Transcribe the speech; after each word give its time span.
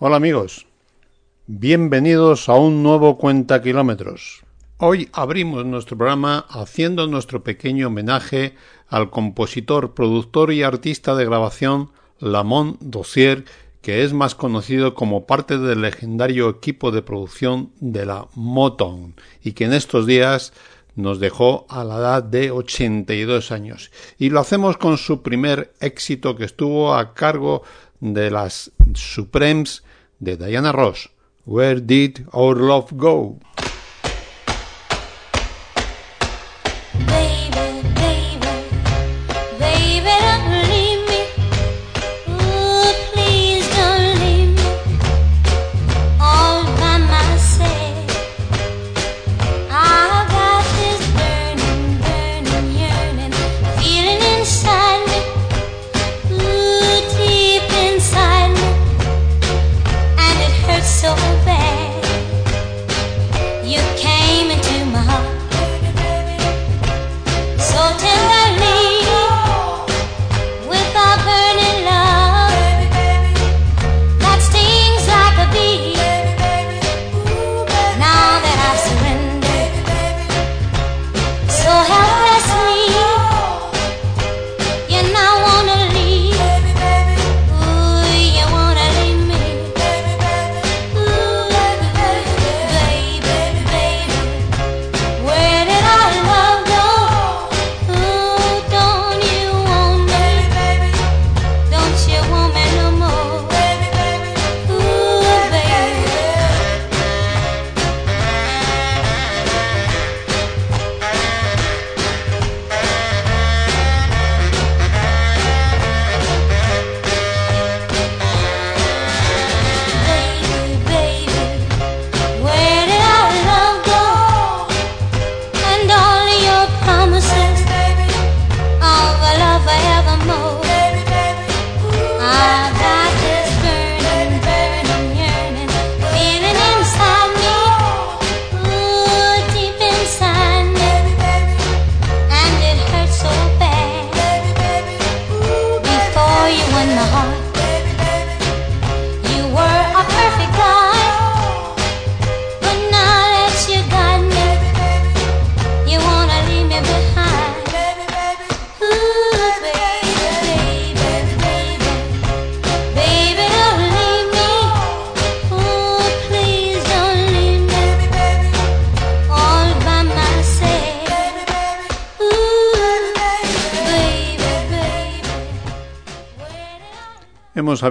Hola 0.00 0.16
amigos, 0.16 0.66
bienvenidos 1.46 2.48
a 2.48 2.54
un 2.54 2.82
nuevo 2.82 3.16
Cuenta 3.16 3.62
Kilómetros. 3.62 4.42
Hoy 4.78 5.08
abrimos 5.12 5.64
nuestro 5.64 5.96
programa 5.96 6.46
haciendo 6.48 7.06
nuestro 7.06 7.44
pequeño 7.44 7.86
homenaje 7.86 8.56
al 8.88 9.10
compositor, 9.10 9.94
productor 9.94 10.52
y 10.52 10.64
artista 10.64 11.14
de 11.14 11.24
grabación 11.24 11.92
Lamont 12.18 12.76
Dossier, 12.80 13.44
que 13.82 14.02
es 14.02 14.12
más 14.12 14.34
conocido 14.34 14.96
como 14.96 15.26
parte 15.26 15.58
del 15.58 15.82
legendario 15.82 16.48
equipo 16.48 16.90
de 16.90 17.02
producción 17.02 17.70
de 17.78 18.04
la 18.04 18.26
Motown 18.34 19.14
y 19.44 19.52
que 19.52 19.66
en 19.66 19.74
estos 19.74 20.06
días 20.06 20.52
nos 20.96 21.20
dejó 21.20 21.66
a 21.68 21.84
la 21.84 21.98
edad 21.98 22.22
de 22.24 22.50
82 22.50 23.52
años. 23.52 23.92
Y 24.18 24.30
lo 24.30 24.40
hacemos 24.40 24.76
con 24.76 24.98
su 24.98 25.22
primer 25.22 25.72
éxito 25.80 26.34
que 26.34 26.44
estuvo 26.44 26.94
a 26.94 27.14
cargo 27.14 27.62
de 28.12 28.30
las 28.30 28.70
Supremes 28.94 29.82
de 30.20 30.36
Diana 30.36 30.72
Ross. 30.72 31.08
Where 31.46 31.80
did 31.80 32.26
our 32.32 32.54
love 32.54 32.96
go? 32.96 33.40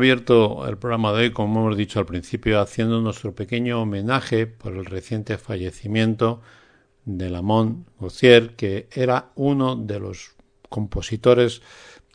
Abierto 0.04 0.68
el 0.68 0.78
programa 0.78 1.14
de 1.14 1.20
hoy, 1.20 1.32
como 1.32 1.62
hemos 1.62 1.78
dicho 1.78 1.98
al 1.98 2.06
principio, 2.06 2.60
haciendo 2.60 3.00
nuestro 3.00 3.34
pequeño 3.34 3.82
homenaje 3.82 4.48
por 4.48 4.74
el 4.74 4.84
reciente 4.84 5.38
fallecimiento 5.38 6.42
de 7.06 7.30
Lamont 7.30 7.88
Gauthier, 8.02 8.58
que 8.58 8.90
era 8.92 9.32
uno 9.36 9.78
de 9.78 10.02
los 10.02 10.36
compositores 10.68 11.62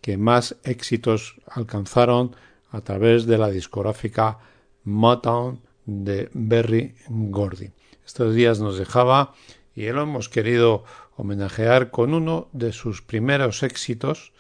que 0.03 0.19
más 0.19 0.57
éxitos 0.65 1.37
alcanzaron 1.47 2.37
a 2.73 2.83
través 2.83 3.25
de 3.25 3.39
la 3.39 3.49
discográfica 3.49 4.39
Motown 4.85 5.63
de 5.87 6.29
Berry 6.35 6.95
Gordy. 7.09 7.71
Estos 8.05 8.35
días 8.35 8.61
nos 8.61 8.77
dejaba 8.77 9.33
y 9.75 9.89
lo 9.89 10.03
hemos 10.03 10.29
querido 10.29 10.85
homenajear 11.17 11.91
con 11.91 12.13
uno 12.13 12.51
de 12.53 12.73
sus 12.75 13.01
primeros 13.01 13.63
éxitos, 13.63 14.35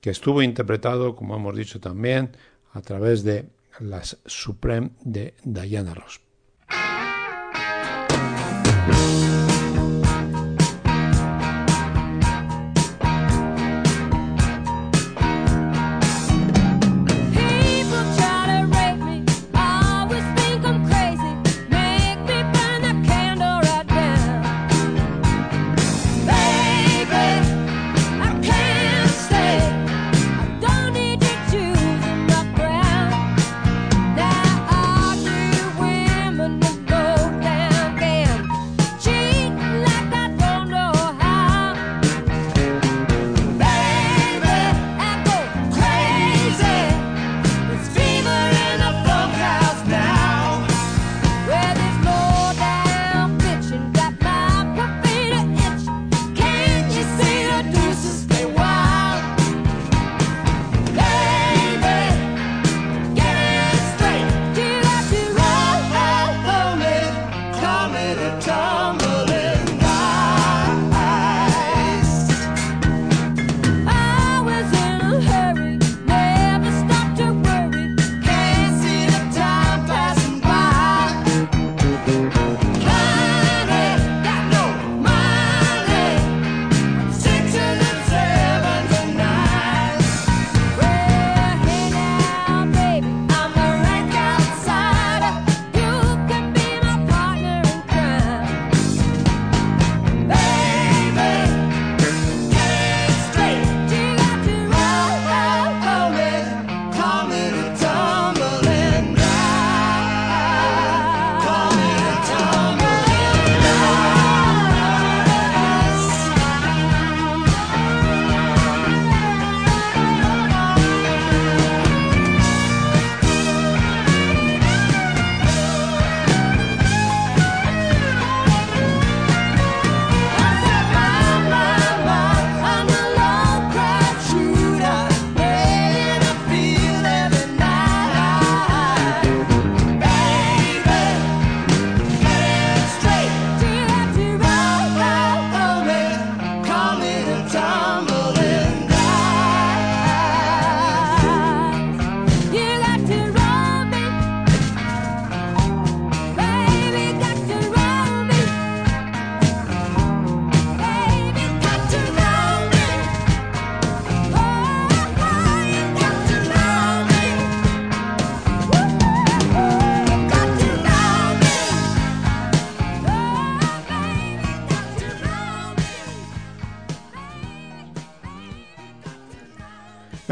que 0.00 0.08
estuvo 0.08 0.40
interpretado, 0.40 1.14
como 1.14 1.36
hemos 1.36 1.54
dicho 1.54 1.78
también, 1.78 2.30
a 2.72 2.80
través 2.80 3.24
de 3.24 3.50
las 3.80 4.18
Supreme 4.26 4.90
de 5.02 5.34
Diana 5.44 5.94
Ross. 5.94 6.20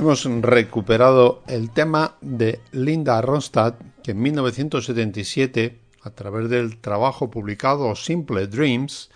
Hemos 0.08 0.24
recuperado 0.24 1.42
el 1.48 1.70
tema 1.70 2.16
de 2.22 2.62
Linda 2.72 3.20
Ronstadt, 3.20 3.74
que 4.02 4.12
en 4.12 4.22
1977, 4.22 5.80
a 6.00 6.10
través 6.12 6.48
del 6.48 6.78
trabajo 6.78 7.30
publicado 7.30 7.94
Simple 7.94 8.46
Dreams, 8.46 9.10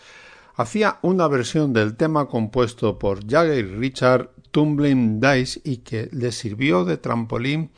hacía 0.54 0.98
una 1.00 1.28
versión 1.28 1.72
del 1.72 1.96
tema 1.96 2.26
compuesto 2.26 2.98
por 2.98 3.26
Jagger 3.26 3.64
y 3.64 3.74
Richard 3.74 4.32
Tumbling 4.50 5.18
Dice 5.18 5.62
y 5.64 5.78
que 5.78 6.10
le 6.12 6.30
sirvió 6.30 6.84
de 6.84 6.98
trampolín 6.98 7.70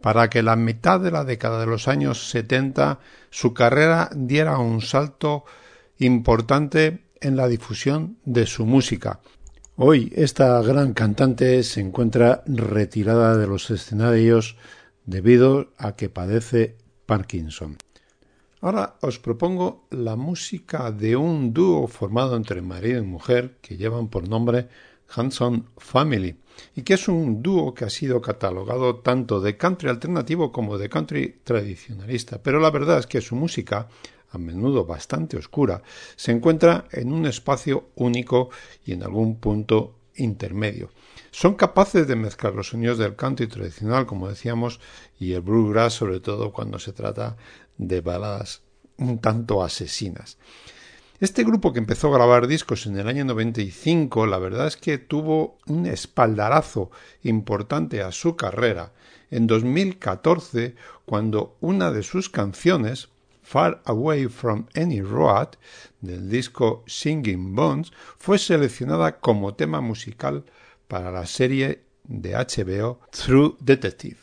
para 0.00 0.30
que 0.30 0.42
la 0.42 0.56
mitad 0.56 0.98
de 0.98 1.10
la 1.10 1.24
década 1.24 1.60
de 1.60 1.66
los 1.66 1.88
años 1.88 2.30
70 2.30 3.00
su 3.28 3.52
carrera 3.52 4.08
diera 4.14 4.56
un 4.56 4.80
salto 4.80 5.44
importante 5.98 7.04
en 7.20 7.36
la 7.36 7.48
difusión 7.48 8.16
de 8.24 8.46
su 8.46 8.64
música. 8.64 9.20
Hoy 9.76 10.12
esta 10.14 10.60
gran 10.60 10.92
cantante 10.92 11.62
se 11.62 11.80
encuentra 11.80 12.42
retirada 12.46 13.38
de 13.38 13.46
los 13.46 13.70
escenarios 13.70 14.56
debido 15.06 15.72
a 15.78 15.96
que 15.96 16.10
padece 16.10 16.76
Parkinson. 17.06 17.78
Ahora 18.60 18.96
os 19.00 19.18
propongo 19.18 19.86
la 19.88 20.14
música 20.14 20.92
de 20.92 21.16
un 21.16 21.54
dúo 21.54 21.88
formado 21.88 22.36
entre 22.36 22.60
marido 22.60 22.98
y 22.98 23.06
mujer 23.06 23.56
que 23.62 23.78
llevan 23.78 24.08
por 24.08 24.28
nombre 24.28 24.68
Hanson 25.08 25.70
Family 25.78 26.36
y 26.76 26.82
que 26.82 26.94
es 26.94 27.08
un 27.08 27.42
dúo 27.42 27.72
que 27.72 27.86
ha 27.86 27.90
sido 27.90 28.20
catalogado 28.20 28.96
tanto 28.96 29.40
de 29.40 29.56
country 29.56 29.88
alternativo 29.88 30.52
como 30.52 30.76
de 30.76 30.90
country 30.90 31.40
tradicionalista, 31.44 32.42
pero 32.42 32.60
la 32.60 32.70
verdad 32.70 32.98
es 32.98 33.06
que 33.06 33.22
su 33.22 33.36
música 33.36 33.88
a 34.32 34.38
menudo 34.38 34.84
bastante 34.84 35.36
oscura, 35.36 35.82
se 36.16 36.32
encuentra 36.32 36.86
en 36.90 37.12
un 37.12 37.26
espacio 37.26 37.90
único 37.94 38.50
y 38.84 38.92
en 38.92 39.02
algún 39.02 39.36
punto 39.38 39.98
intermedio. 40.16 40.90
Son 41.30 41.54
capaces 41.54 42.06
de 42.06 42.16
mezclar 42.16 42.54
los 42.54 42.68
sonidos 42.68 42.98
del 42.98 43.16
country 43.16 43.46
tradicional, 43.46 44.06
como 44.06 44.28
decíamos, 44.28 44.80
y 45.18 45.32
el 45.32 45.40
bluegrass, 45.42 45.94
sobre 45.94 46.20
todo 46.20 46.52
cuando 46.52 46.78
se 46.78 46.92
trata 46.92 47.36
de 47.78 48.00
baladas 48.00 48.62
un 48.98 49.18
tanto 49.18 49.62
asesinas. 49.62 50.38
Este 51.20 51.44
grupo 51.44 51.72
que 51.72 51.78
empezó 51.78 52.08
a 52.08 52.16
grabar 52.16 52.48
discos 52.48 52.86
en 52.86 52.98
el 52.98 53.06
año 53.06 53.24
95, 53.24 54.26
la 54.26 54.38
verdad 54.38 54.66
es 54.66 54.76
que 54.76 54.98
tuvo 54.98 55.56
un 55.66 55.86
espaldarazo 55.86 56.90
importante 57.22 58.02
a 58.02 58.10
su 58.10 58.34
carrera 58.34 58.92
en 59.30 59.46
2014, 59.46 60.74
cuando 61.06 61.56
una 61.60 61.92
de 61.92 62.02
sus 62.02 62.28
canciones, 62.28 63.08
Far 63.42 63.82
Away 63.84 64.28
from 64.28 64.66
Any 64.74 65.00
Road 65.02 65.58
del 66.00 66.28
disco 66.28 66.84
Singing 66.86 67.54
Bones 67.54 67.92
fue 68.18 68.38
seleccionada 68.38 69.18
como 69.20 69.54
tema 69.54 69.80
musical 69.80 70.44
para 70.88 71.10
la 71.10 71.26
serie 71.26 71.82
de 72.04 72.34
HBO 72.34 73.00
True 73.10 73.56
Detective. 73.60 74.21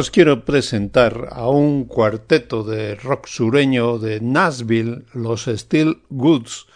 Os 0.00 0.10
quiero 0.10 0.46
presentar 0.48 1.28
a 1.30 1.50
un 1.50 1.84
cuarteto 1.84 2.64
de 2.64 2.94
rock 2.94 3.26
sureño 3.26 3.98
de 3.98 4.18
Nashville, 4.18 5.04
los 5.12 5.44
Steel 5.44 6.00
Goods, 6.08 6.66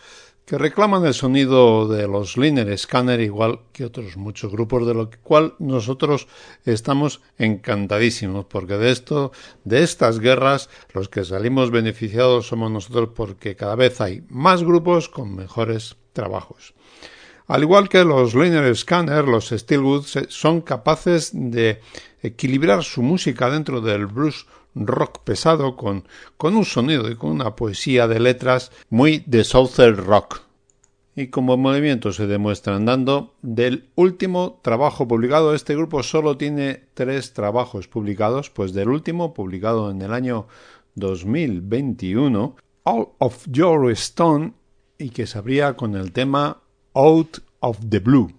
que 0.45 0.59
reclaman 0.59 1.07
el 1.07 1.15
sonido 1.15 1.89
de 1.89 2.07
los 2.07 2.37
Liner 2.37 2.77
Scanner 2.77 3.21
igual 3.21 3.61
que 3.73 3.87
otros 3.87 4.19
muchos 4.19 4.53
grupos, 4.53 4.87
de 4.87 4.93
lo 4.93 5.09
cual 5.23 5.55
nosotros 5.59 6.29
estamos 6.67 7.23
encantadísimos, 7.39 8.45
porque 8.45 8.77
de 8.77 8.91
esto, 8.91 9.33
de 9.65 9.83
estas 9.83 10.21
guerras, 10.21 10.69
los 10.93 11.09
que 11.09 11.25
salimos 11.25 11.71
beneficiados 11.71 12.49
somos 12.49 12.71
nosotros 12.71 13.09
porque 13.17 13.57
cada 13.57 13.75
vez 13.75 14.03
hay 14.03 14.23
más 14.29 14.63
grupos 14.63 15.09
con 15.09 15.35
mejores 15.35 15.97
trabajos. 16.13 16.75
Al 17.47 17.63
igual 17.63 17.89
que 17.89 18.05
los 18.05 18.35
Liner 18.35 18.75
Scanner, 18.75 19.27
los 19.27 19.49
Steelwoods 19.49 20.29
son 20.29 20.63
capaces 20.63 21.31
de 21.33 21.81
equilibrar 22.25 22.83
su 22.83 23.03
música 23.03 23.51
dentro 23.51 23.83
del 23.83 24.07
blues 24.07 24.47
rock 24.75 25.21
pesado 25.25 25.77
con, 25.77 26.05
con 26.37 26.57
un 26.57 26.65
sonido 26.65 27.11
y 27.11 27.17
con 27.17 27.31
una 27.31 27.55
poesía 27.55 28.09
de 28.09 28.19
letras 28.19 28.73
muy 28.89 29.23
de 29.27 29.45
Southern 29.45 29.99
Rock. 29.99 30.41
Y 31.15 31.29
como 31.29 31.57
movimiento 31.57 32.13
se 32.13 32.27
demuestra 32.27 32.75
andando, 32.75 33.35
del 33.43 33.91
último 33.95 34.59
trabajo 34.63 35.07
publicado, 35.07 35.55
este 35.55 35.77
grupo 35.77 36.03
solo 36.03 36.37
tiene 36.37 36.89
tres 36.95 37.35
trabajos 37.35 37.87
publicados, 37.87 38.51
pues 38.51 38.73
del 38.73 38.89
último, 38.89 39.33
publicado 39.33 39.93
en 39.93 40.03
el 40.03 40.13
año 40.13 40.49
2021, 40.97 42.57
All 42.83 43.09
of 43.19 43.47
Your 43.49 43.93
Stone, 43.93 44.55
y 44.99 45.11
que 45.11 45.27
se 45.27 45.39
abría 45.39 45.77
con 45.77 45.95
el 45.95 46.11
tema 46.11 46.63
Out 46.95 47.39
of 47.61 47.79
the 47.89 48.01
Blue. 48.01 48.33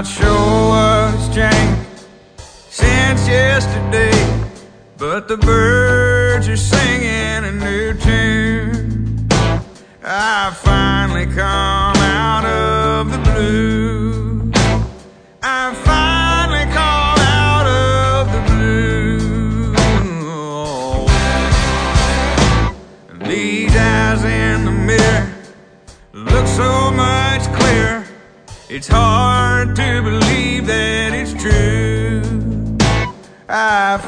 Not 0.00 0.06
sure 0.06 0.68
what's 0.70 1.28
changed 1.28 2.06
since 2.70 3.28
yesterday, 3.28 4.16
but 4.96 5.28
the 5.28 5.36
birds 5.36 6.48
are 6.48 6.56
singing 6.56 7.44
a 7.44 7.52
new 7.52 7.92
tune. 7.92 9.28
I 10.02 10.52
finally 10.54 11.26
come 11.26 11.98
out 11.98 12.46
of 12.46 13.10
the 13.12 13.18
blue. 13.30 14.50
I 15.42 15.74
finally 15.84 16.64
come 16.72 17.18
out 17.44 17.66
of 17.66 18.32
the 18.32 18.40
blue. 18.48 19.44
These 23.28 23.76
eyes 23.76 24.24
in 24.24 24.64
the 24.64 24.72
mirror 24.72 25.30
look 26.14 26.46
so 26.46 26.90
much 26.90 27.42
clearer. 27.52 28.06
It's 28.70 28.88
hard 28.88 29.29
to 29.74 30.02
believe 30.02 30.66
that 30.66 31.12
it's 31.12 31.32
true. 31.34 32.22
I 33.48 33.98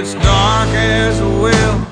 it's 0.00 0.14
dark 0.14 0.70
as 0.70 1.20
a 1.20 1.28
well 1.28 1.89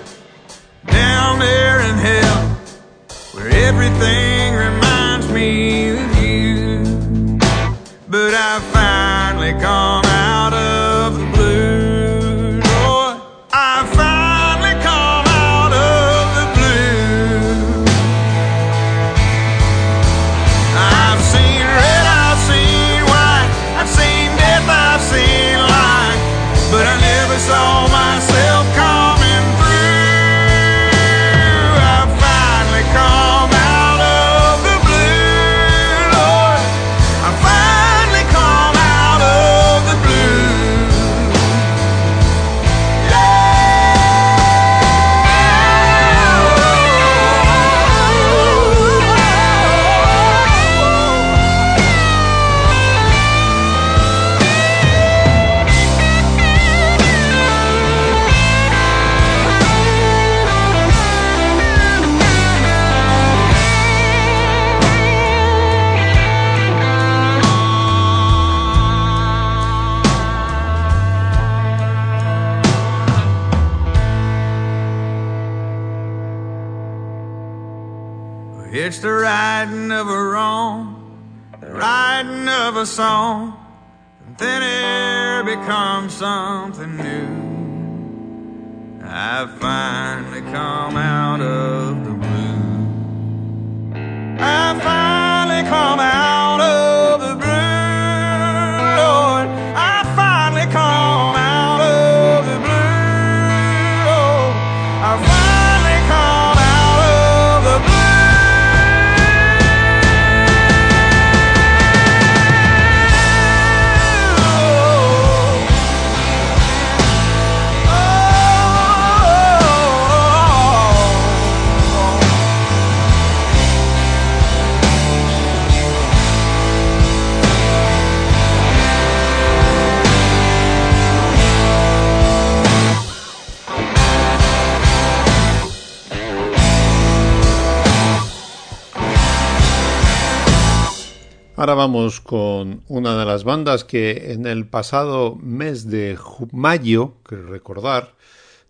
vamos 141.79 142.21
con 142.21 142.83
una 142.89 143.17
de 143.17 143.25
las 143.25 143.45
bandas 143.45 143.85
que 143.85 144.33
en 144.33 144.47
el 144.47 144.67
pasado 144.67 145.37
mes 145.41 145.89
de 145.89 146.19
mayo, 146.51 147.13
que 147.25 147.37
recordar, 147.37 148.17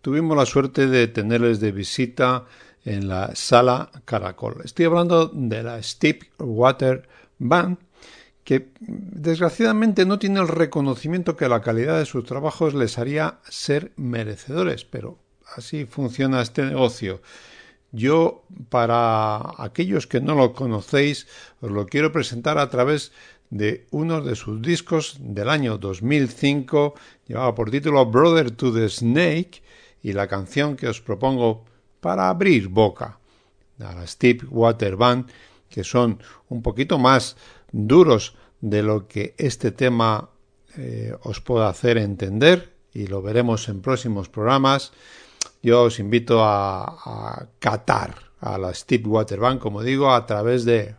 tuvimos 0.02 0.36
la 0.36 0.44
suerte 0.44 0.86
de 0.86 1.08
tenerles 1.08 1.58
de 1.58 1.72
visita 1.72 2.44
en 2.84 3.08
la 3.08 3.34
sala 3.34 3.90
Caracol. 4.04 4.60
Estoy 4.62 4.84
hablando 4.84 5.28
de 5.32 5.62
la 5.62 5.82
Steep 5.82 6.24
Water 6.38 7.08
Band, 7.38 7.78
que 8.44 8.68
desgraciadamente 8.80 10.04
no 10.04 10.18
tiene 10.18 10.40
el 10.40 10.48
reconocimiento 10.48 11.34
que 11.34 11.48
la 11.48 11.62
calidad 11.62 11.98
de 11.98 12.04
sus 12.04 12.26
trabajos 12.26 12.74
les 12.74 12.98
haría 12.98 13.38
ser 13.48 13.90
merecedores, 13.96 14.84
pero 14.84 15.16
así 15.56 15.86
funciona 15.86 16.42
este 16.42 16.62
negocio. 16.62 17.22
Yo, 17.90 18.44
para 18.68 19.54
aquellos 19.58 20.06
que 20.06 20.20
no 20.20 20.34
lo 20.34 20.52
conocéis, 20.52 21.26
os 21.60 21.70
lo 21.70 21.86
quiero 21.86 22.12
presentar 22.12 22.58
a 22.58 22.68
través 22.68 23.12
de 23.50 23.86
uno 23.90 24.20
de 24.20 24.36
sus 24.36 24.60
discos 24.60 25.16
del 25.20 25.48
año 25.48 25.78
2005, 25.78 26.94
llevaba 27.26 27.54
por 27.54 27.70
título 27.70 28.04
Brother 28.04 28.50
to 28.50 28.72
the 28.72 28.88
Snake, 28.88 29.62
y 30.02 30.12
la 30.12 30.28
canción 30.28 30.76
que 30.76 30.88
os 30.88 31.00
propongo 31.00 31.64
para 32.00 32.28
abrir 32.28 32.68
boca, 32.68 33.18
a 33.80 33.94
la 33.94 34.06
Steve 34.06 34.46
Water 34.50 34.96
Band, 34.96 35.30
que 35.68 35.84
son 35.84 36.22
un 36.48 36.62
poquito 36.62 36.98
más 36.98 37.36
duros 37.72 38.34
de 38.60 38.82
lo 38.82 39.06
que 39.06 39.34
este 39.38 39.70
tema 39.70 40.30
eh, 40.76 41.14
os 41.22 41.40
pueda 41.40 41.68
hacer 41.68 41.98
entender 41.98 42.74
y 42.92 43.06
lo 43.06 43.22
veremos 43.22 43.68
en 43.68 43.80
próximos 43.80 44.28
programas. 44.28 44.92
Yo 45.62 45.84
os 45.84 45.98
invito 45.98 46.38
a, 46.42 47.46
catar 47.58 48.14
a 48.40 48.58
la 48.58 48.72
Steve 48.72 49.08
Waterband, 49.08 49.58
como 49.58 49.82
digo, 49.82 50.10
a 50.10 50.24
través 50.26 50.64
de 50.64 50.94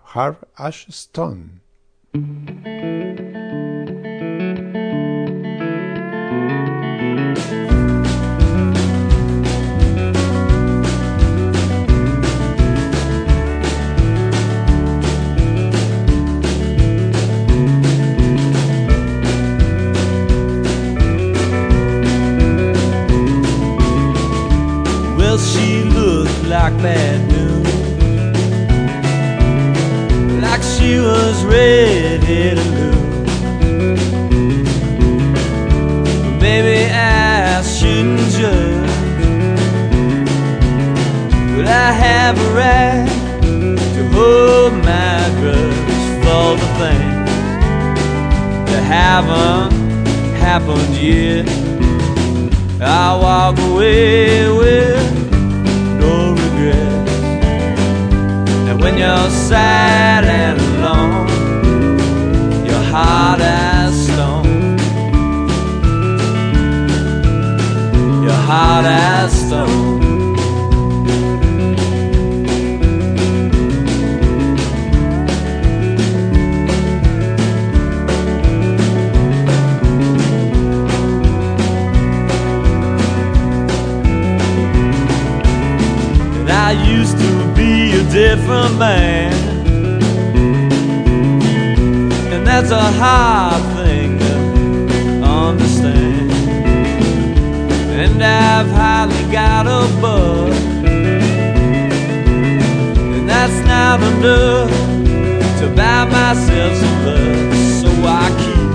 Harv 25.55 25.93
looked 25.95 26.43
like 26.43 26.77
bad 26.77 27.27
news. 27.27 27.67
Like 30.41 30.61
she 30.61 30.99
was 30.99 31.43
ready 31.43 32.55
to 32.55 32.63
lose. 32.75 33.41
Maybe 36.39 36.91
I 36.91 37.63
shouldn't 37.63 38.29
judge. 38.31 38.89
But 41.55 41.65
I 41.67 41.91
have 42.05 42.37
a 42.37 42.49
right 42.53 43.09
to 43.95 44.01
hold 44.13 44.73
my 44.73 45.19
grudge 45.39 45.73
for 46.23 46.47
the 46.61 46.69
things 46.79 47.29
that 48.69 48.83
haven't 48.83 49.71
happened 50.37 50.95
yet. 50.95 51.47
I 52.81 53.15
walk 53.19 53.57
away 53.59 54.47
with 54.51 55.18
you're 58.99 59.29
sad 59.29 60.25
and 60.25 60.59
alone, 60.59 61.27
you're 62.65 62.85
hard 62.91 63.39
as 63.39 64.05
stone. 64.05 64.77
You're 68.23 68.43
hard 68.49 68.85
as 68.85 69.31
stone. 69.47 69.88
Different 88.35 88.77
man. 88.77 89.33
And 92.31 92.45
that's 92.45 92.69
a 92.69 92.87
hard 93.01 93.63
thing 93.77 94.19
to 94.19 94.35
understand. 95.25 96.31
And 98.01 98.21
I've 98.21 98.69
hardly 98.81 99.23
got 99.31 99.65
a 99.65 99.81
buck. 99.99 100.53
And 103.15 103.25
that's 103.27 103.59
not 103.73 103.99
enough 104.11 104.71
to 105.59 105.65
buy 105.79 106.05
myself 106.17 106.73
some 106.81 106.99
love. 107.07 107.53
So 107.81 107.89
I 108.21 108.25
keep 108.43 108.71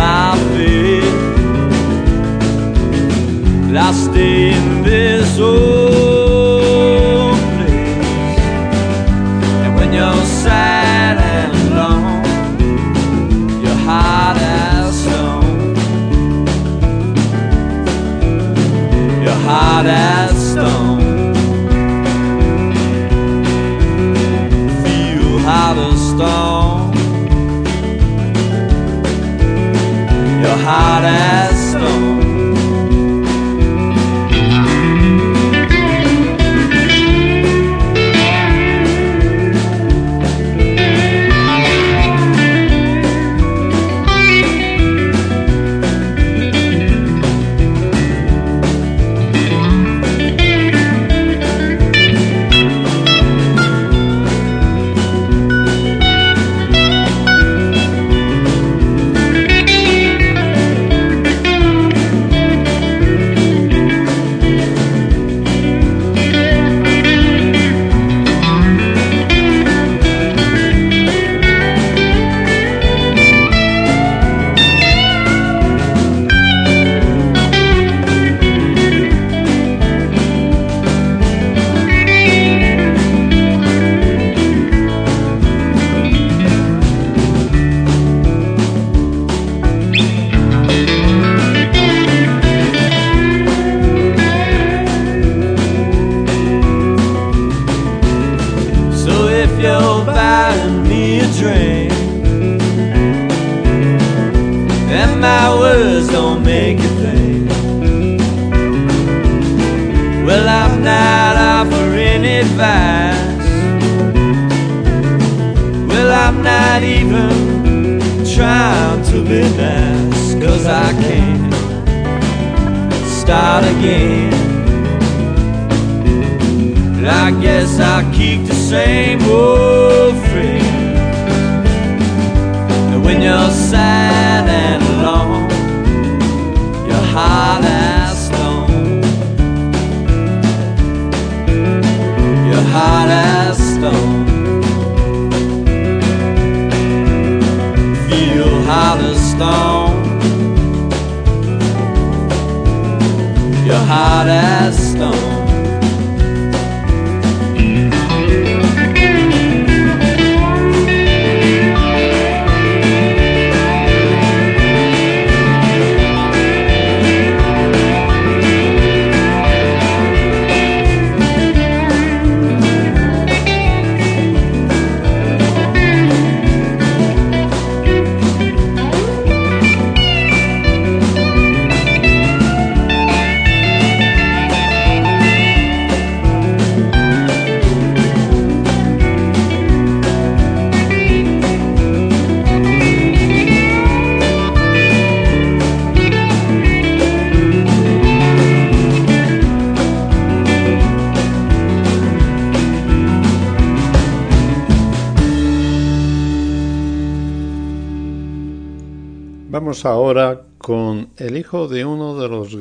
my 0.00 0.30
faith. 0.54 1.20
I 3.76 3.92
stay 3.92 4.50
in 4.52 4.82
this 4.82 5.38
old 5.38 6.21
hard 19.72 19.86
as 19.86 20.50
stone. 20.52 21.32
Feel 24.84 25.38
hot 25.46 25.78
as 25.88 26.00
stone. 26.10 26.92
You're 30.40 30.60
hot 30.68 31.04
as 31.04 31.41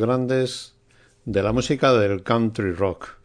grandes 0.01 0.73
de 1.25 1.43
la 1.43 1.53
música 1.53 1.93
del 1.93 2.23
country 2.23 2.73
rock, 2.73 3.19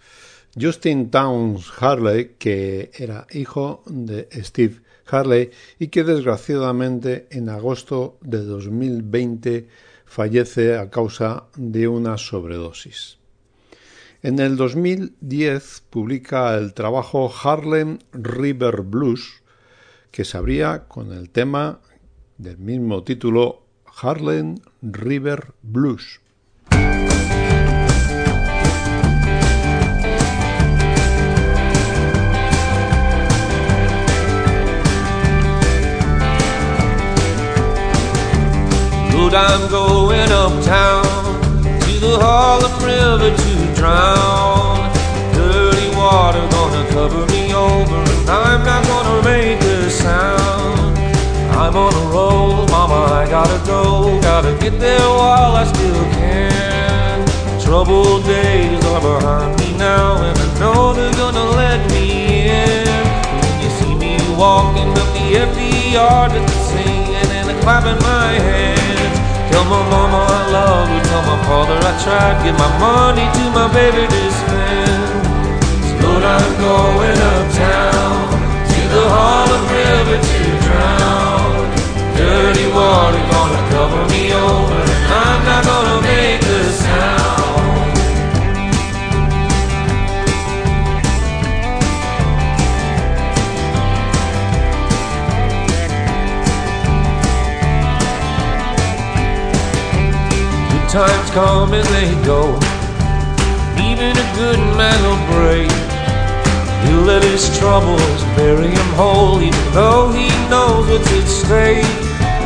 Justin 0.60 1.10
Towns 1.10 1.72
Harley, 1.80 2.36
que 2.38 2.90
era 2.94 3.26
hijo 3.32 3.82
de 3.86 4.28
Steve 4.44 4.82
Harley 5.06 5.50
y 5.78 5.88
que 5.88 6.04
desgraciadamente 6.04 7.26
en 7.30 7.48
agosto 7.48 8.18
de 8.20 8.42
2020 8.42 9.68
fallece 10.04 10.76
a 10.76 10.90
causa 10.90 11.46
de 11.56 11.88
una 11.88 12.18
sobredosis. 12.18 13.18
En 14.22 14.38
el 14.38 14.56
2010 14.56 15.82
publica 15.90 16.56
el 16.56 16.74
trabajo 16.74 17.32
Harlem 17.42 17.98
River 18.12 18.82
Blues, 18.82 19.42
que 20.10 20.24
se 20.24 20.36
abría 20.36 20.88
con 20.88 21.12
el 21.12 21.30
tema 21.30 21.80
del 22.38 22.58
mismo 22.58 23.02
título 23.04 23.66
Harlem 24.00 24.56
River 24.82 25.52
Blues. 25.62 26.20
I'm 39.36 39.68
going 39.68 40.32
uptown 40.32 41.04
to 41.80 42.00
the 42.00 42.18
Harlem 42.18 42.72
River 42.82 43.36
to 43.36 43.74
drown. 43.74 44.90
Dirty 45.34 45.94
water 45.94 46.40
gonna 46.50 46.88
cover 46.88 47.26
me 47.32 47.52
over, 47.52 47.96
and 47.96 48.30
I'm 48.30 48.64
not 48.64 48.82
gonna 48.86 49.22
make 49.24 49.60
a 49.60 49.90
sound. 49.90 50.98
I'm 51.50 51.76
on 51.76 51.92
a 51.92 52.10
roll, 52.10 52.66
mama, 52.68 53.12
I 53.12 53.26
gotta 53.28 53.58
go. 53.66 54.18
Gotta 54.22 54.56
get 54.58 54.80
there 54.80 55.00
while 55.00 55.56
I 55.56 55.64
still 55.64 56.04
can. 56.12 56.15
Troubled 57.66 58.22
days 58.24 58.78
are 58.94 59.00
behind 59.00 59.58
me 59.58 59.76
now, 59.76 60.22
and 60.22 60.38
I 60.38 60.48
know 60.60 60.94
they're 60.94 61.12
gonna 61.18 61.50
let 61.58 61.82
me 61.90 62.46
in. 62.46 62.86
When 63.42 63.54
you 63.58 63.70
see 63.82 63.94
me 63.98 64.14
walking 64.38 64.86
up 64.94 65.10
the 65.18 65.26
empty 65.42 65.90
yard, 65.90 66.30
just 66.30 66.70
singing 66.70 67.30
and 67.34 67.50
clapping 67.66 67.98
my 68.06 68.38
hands. 68.38 69.18
Tell 69.50 69.64
my 69.66 69.82
mama 69.90 70.20
I 70.30 70.42
love 70.54 70.88
her, 70.94 71.02
tell 71.10 71.24
my 71.26 71.38
father 71.50 71.74
I 71.82 71.92
tried. 72.06 72.38
Give 72.46 72.54
my 72.54 72.70
money 72.78 73.26
to 73.34 73.44
my 73.50 73.66
baby 73.74 74.06
to 74.14 74.22
spend. 74.30 75.26
Lord, 76.06 76.22
I'm 76.22 76.52
going 76.62 77.18
uptown 77.34 78.30
to 78.70 78.80
the 78.94 79.04
Harlem 79.10 79.64
River 79.74 80.18
to 80.22 80.40
drown. 80.70 81.50
Dirty 82.14 82.66
water 82.70 83.22
gonna 83.34 83.62
cover 83.74 84.02
me 84.14 84.30
over, 84.30 84.78
and 84.86 85.10
I'm 85.10 85.40
not 85.50 85.62
gonna 85.66 85.85
times 100.96 101.30
come 101.36 101.74
and 101.74 101.84
they 101.92 102.08
go. 102.24 102.56
Even 103.76 104.16
a 104.16 104.28
good 104.40 104.56
man 104.80 104.96
will 105.04 105.24
break. 105.36 105.68
He'll 106.88 107.04
let 107.04 107.20
his 107.20 107.52
troubles 107.58 108.20
bury 108.32 108.72
him 108.72 108.90
whole, 108.96 109.36
even 109.44 109.66
though 109.76 110.08
he 110.08 110.32
knows 110.48 110.88
what's 110.88 111.12
at 111.12 111.28
stake. 111.28 111.84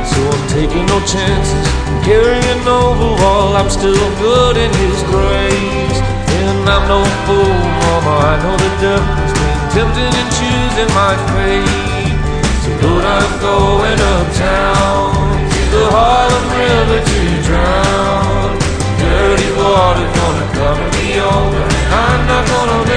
So 0.03 0.19
I'm 0.35 0.45
taking 0.51 0.83
no 0.91 0.99
chances, 1.07 1.67
carrying 2.03 2.63
over 2.67 3.15
while 3.23 3.55
I'm 3.55 3.71
still 3.71 4.11
good 4.19 4.57
in 4.59 4.73
his 4.83 4.99
grace. 5.15 5.99
And 6.43 6.67
I'm 6.67 6.85
no 6.91 7.07
fool, 7.31 7.55
mama, 7.55 8.15
I 8.19 8.35
know 8.43 8.57
the 8.59 8.73
difference 8.83 9.31
between 9.31 9.63
tempting 9.79 10.11
and 10.11 10.31
choosing 10.35 10.91
my 10.99 11.15
fate. 11.39 12.19
So 12.67 12.71
Lord, 12.83 13.07
I'm 13.15 13.33
going 13.47 14.01
uptown 14.15 15.39
to 15.39 15.63
the 15.71 15.85
Harlem 15.95 16.47
River 16.59 16.99
to 16.99 17.21
drown. 17.47 18.20
Dirty 19.61 19.73
water 19.73 20.09
gonna 20.17 20.47
cover 20.55 20.89
me 20.97 21.21
over, 21.21 21.63
I'm 21.93 22.27
not 22.27 22.49
gonna 22.49 22.90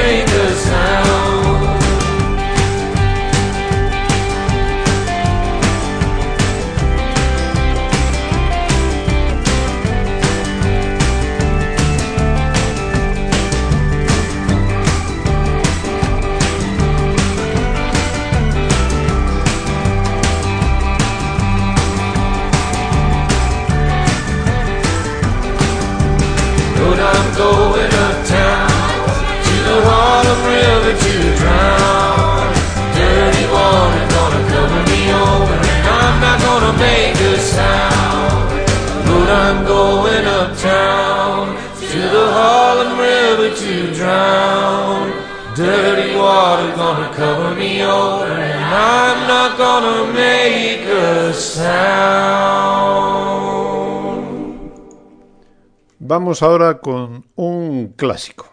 Vamos 55.99 56.43
ahora 56.43 56.79
con 56.79 57.25
un 57.36 57.93
clásico. 57.95 58.49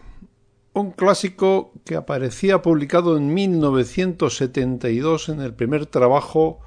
Un 0.73 0.93
clásico 0.93 1.73
que 1.85 1.97
aparecía 1.97 2.63
publicado 2.63 3.17
en 3.17 3.35
1972 3.35 5.29
en 5.29 5.41
el 5.41 5.55
primer 5.55 5.87
trabajo 5.87 6.61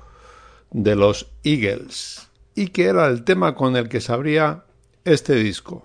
de 0.71 0.95
los 0.95 1.31
Eagles 1.43 2.29
y 2.55 2.67
que 2.67 2.85
era 2.85 3.07
el 3.07 3.23
tema 3.23 3.55
con 3.55 3.75
el 3.75 3.89
que 3.89 4.01
se 4.01 4.11
abría 4.11 4.65
este 5.05 5.35
disco. 5.35 5.83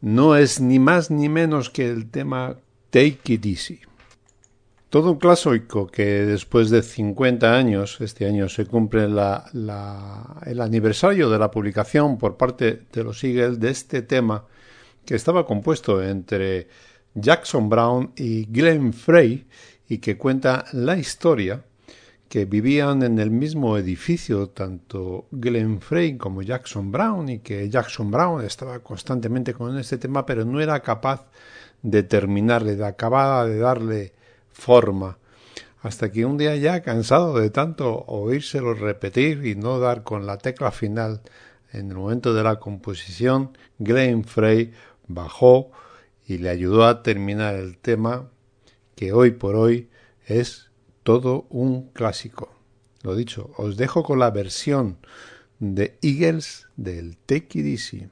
No 0.00 0.36
es 0.36 0.60
ni 0.60 0.78
más 0.78 1.10
ni 1.10 1.28
menos 1.28 1.70
que 1.70 1.88
el 1.88 2.10
tema 2.10 2.56
Take 2.90 3.20
It 3.34 3.46
Easy. 3.46 3.80
Todo 4.94 5.10
un 5.10 5.18
clásico 5.18 5.88
que 5.88 6.04
después 6.24 6.70
de 6.70 6.80
50 6.80 7.52
años, 7.52 8.00
este 8.00 8.26
año 8.26 8.48
se 8.48 8.64
cumple 8.64 9.06
el 9.06 10.60
aniversario 10.60 11.28
de 11.28 11.36
la 11.36 11.50
publicación 11.50 12.16
por 12.16 12.36
parte 12.36 12.82
de 12.92 13.02
los 13.02 13.24
Eagles 13.24 13.58
de 13.58 13.70
este 13.70 14.02
tema 14.02 14.44
que 15.04 15.16
estaba 15.16 15.46
compuesto 15.46 16.00
entre 16.00 16.68
Jackson 17.12 17.68
Brown 17.68 18.12
y 18.14 18.44
Glenn 18.44 18.92
Frey 18.92 19.48
y 19.88 19.98
que 19.98 20.16
cuenta 20.16 20.64
la 20.72 20.96
historia 20.96 21.64
que 22.28 22.44
vivían 22.44 23.02
en 23.02 23.18
el 23.18 23.32
mismo 23.32 23.76
edificio 23.76 24.50
tanto 24.50 25.26
Glenn 25.32 25.80
Frey 25.80 26.16
como 26.16 26.40
Jackson 26.40 26.92
Brown 26.92 27.28
y 27.30 27.40
que 27.40 27.68
Jackson 27.68 28.12
Brown 28.12 28.44
estaba 28.44 28.78
constantemente 28.78 29.54
con 29.54 29.76
este 29.76 29.98
tema 29.98 30.24
pero 30.24 30.44
no 30.44 30.60
era 30.60 30.78
capaz 30.78 31.26
de 31.82 32.04
terminarle, 32.04 32.76
de 32.76 32.86
acabar 32.86 33.48
de 33.48 33.58
darle 33.58 34.23
forma, 34.54 35.18
hasta 35.82 36.10
que 36.10 36.24
un 36.24 36.38
día 36.38 36.56
ya 36.56 36.80
cansado 36.80 37.38
de 37.38 37.50
tanto 37.50 38.04
oírselo 38.06 38.72
repetir 38.72 39.44
y 39.44 39.54
no 39.54 39.78
dar 39.78 40.02
con 40.02 40.24
la 40.24 40.38
tecla 40.38 40.70
final 40.70 41.20
en 41.72 41.90
el 41.90 41.96
momento 41.96 42.32
de 42.32 42.42
la 42.42 42.58
composición, 42.58 43.58
Glenn 43.78 44.24
Frey 44.24 44.72
bajó 45.08 45.72
y 46.26 46.38
le 46.38 46.48
ayudó 46.48 46.86
a 46.86 47.02
terminar 47.02 47.56
el 47.56 47.76
tema 47.76 48.30
que 48.96 49.12
hoy 49.12 49.32
por 49.32 49.56
hoy 49.56 49.90
es 50.26 50.70
todo 51.02 51.46
un 51.50 51.90
clásico. 51.90 52.54
Lo 53.02 53.14
dicho, 53.14 53.50
os 53.58 53.76
dejo 53.76 54.02
con 54.04 54.18
la 54.18 54.30
versión 54.30 54.96
de 55.58 55.98
Eagles 56.00 56.68
del 56.76 57.18
Take 57.18 57.58
It 57.58 57.66
Easy. 57.66 58.08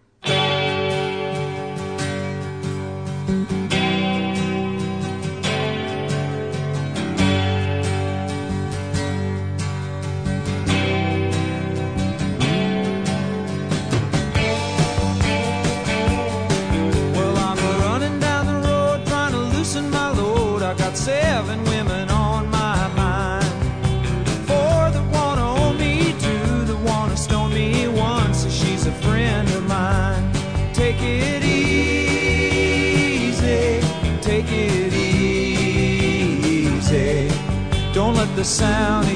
the 38.42 38.48
sound 38.48 39.11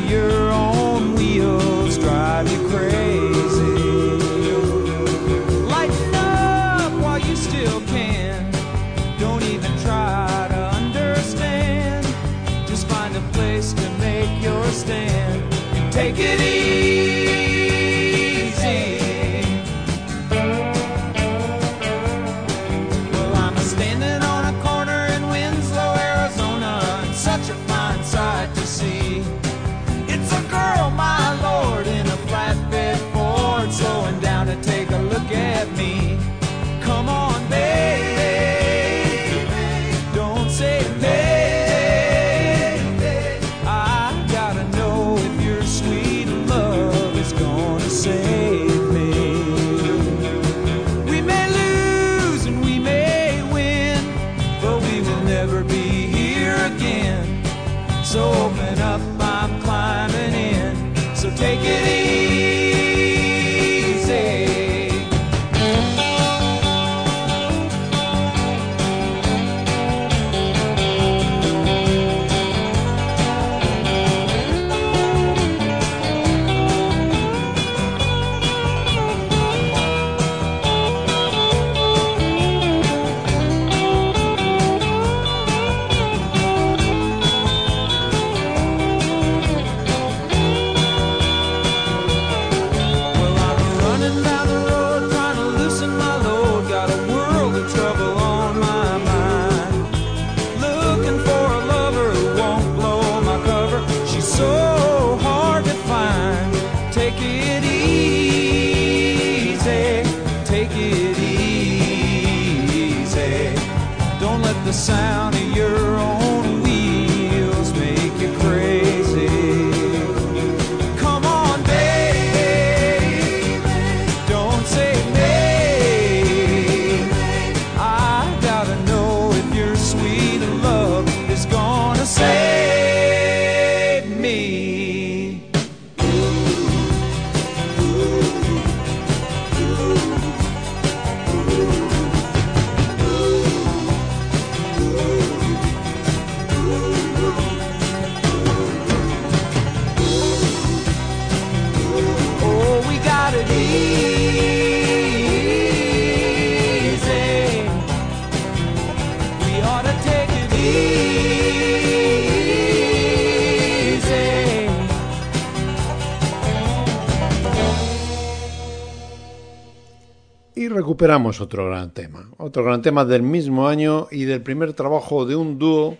otro 171.16 171.66
gran 171.66 171.92
tema, 171.92 172.28
otro 172.36 172.62
gran 172.62 172.82
tema 172.82 173.04
del 173.04 173.22
mismo 173.22 173.68
año 173.68 174.06
y 174.10 174.24
del 174.24 174.42
primer 174.42 174.74
trabajo 174.74 175.24
de 175.24 175.34
un 175.34 175.58
dúo 175.58 175.96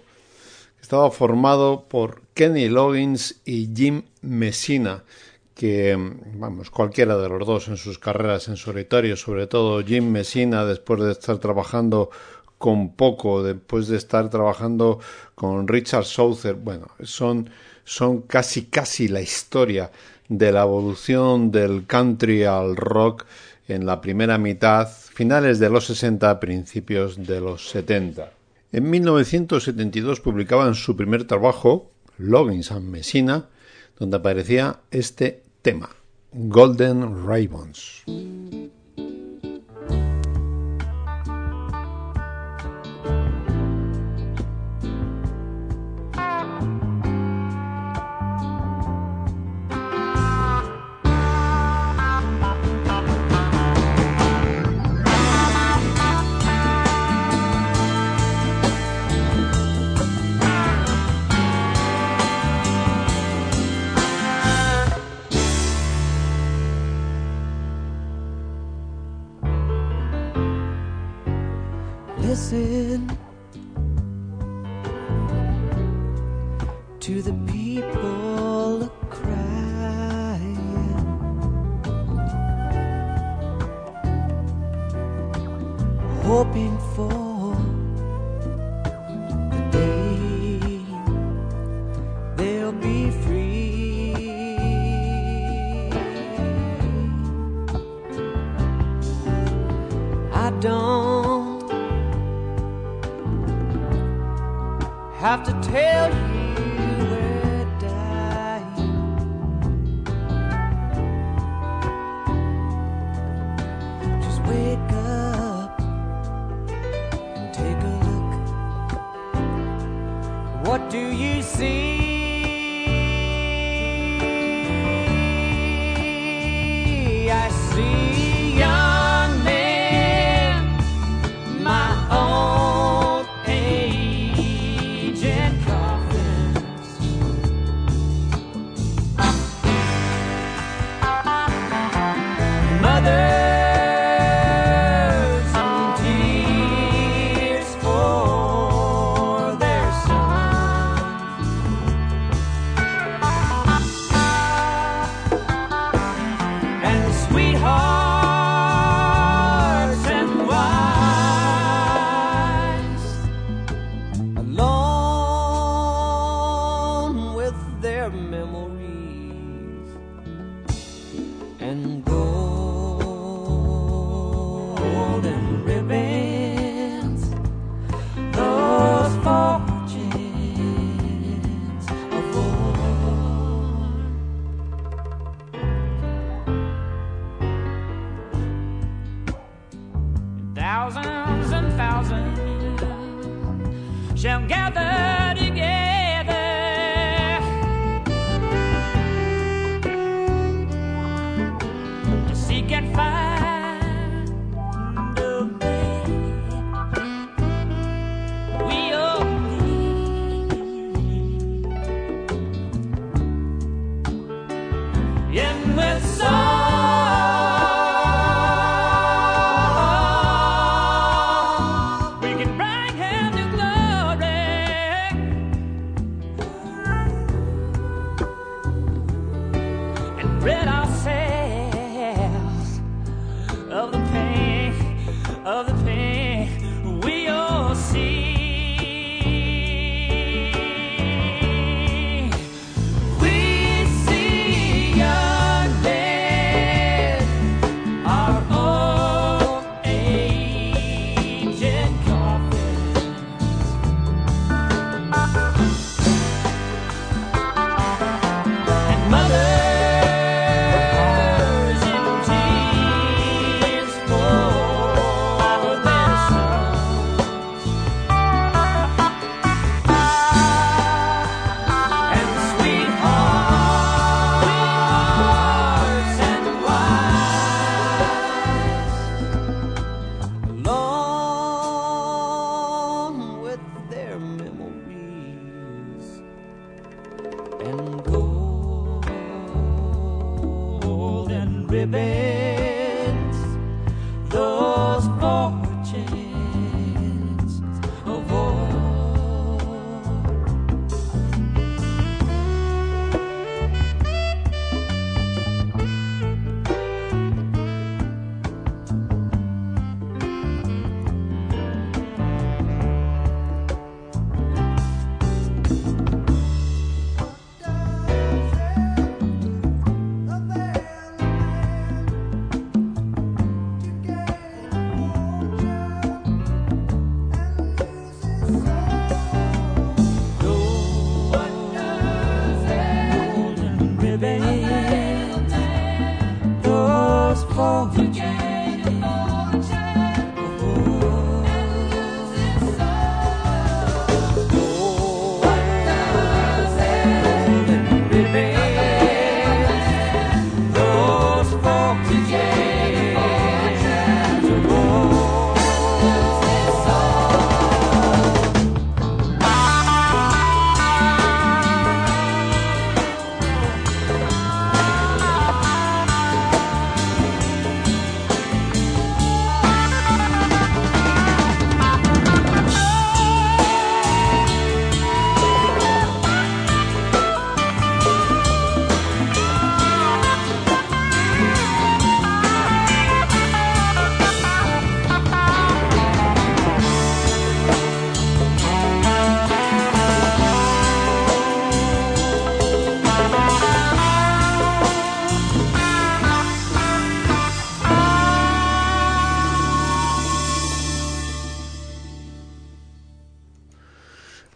que 0.77 0.83
estaba 0.83 1.11
formado 1.11 1.85
por 1.89 2.21
Kenny 2.35 2.69
Loggins 2.69 3.41
y 3.47 3.71
Jim 3.75 4.03
Messina, 4.21 5.05
que 5.55 5.97
vamos, 6.35 6.71
cualquiera 6.71 7.17
de 7.17 7.31
los 7.31 7.47
dos 7.47 7.69
en 7.69 7.79
sus 7.79 7.99
carreras 7.99 8.49
en 8.49 8.59
solitario, 8.59 9.17
sobre 9.17 9.47
todo 9.47 9.83
Jim 9.83 10.11
Messina 10.11 10.67
después 10.67 11.01
de 11.01 11.13
estar 11.13 11.39
trabajando 11.39 12.11
con 12.59 12.95
poco, 12.95 13.43
después 13.43 13.89
de 13.89 13.97
estar 13.97 14.29
trabajando 14.29 15.01
con 15.35 15.67
Richard 15.67 16.05
Souther, 16.05 16.55
bueno, 16.55 16.89
son, 17.03 17.49
son 17.85 18.21
casi 18.23 18.67
casi 18.67 19.09
la 19.09 19.23
historia 19.23 19.91
de 20.29 20.53
la 20.53 20.63
evolución 20.63 21.51
del 21.51 21.87
country 21.87 22.45
al 22.45 22.77
rock 22.77 23.25
en 23.69 23.87
la 23.87 24.01
primera 24.01 24.39
mitad, 24.39 24.89
finales 24.89 25.59
de 25.59 25.71
los 25.71 25.87
60, 25.87 26.39
principios 26.41 27.27
de 27.27 27.41
los 27.41 27.69
70. 27.71 28.31
En 28.73 28.91
1972 28.91 30.21
publicaban 30.21 30.75
su 30.75 30.97
primer 30.97 31.25
trabajo, 31.25 31.91
Loggins 32.19 32.73
and 32.73 32.89
Messina, 32.89 33.47
donde 33.99 34.17
aparecía 34.17 34.81
este 34.91 35.43
tema, 35.63 35.91
Golden 36.33 37.27
Ribbons. 37.27 38.05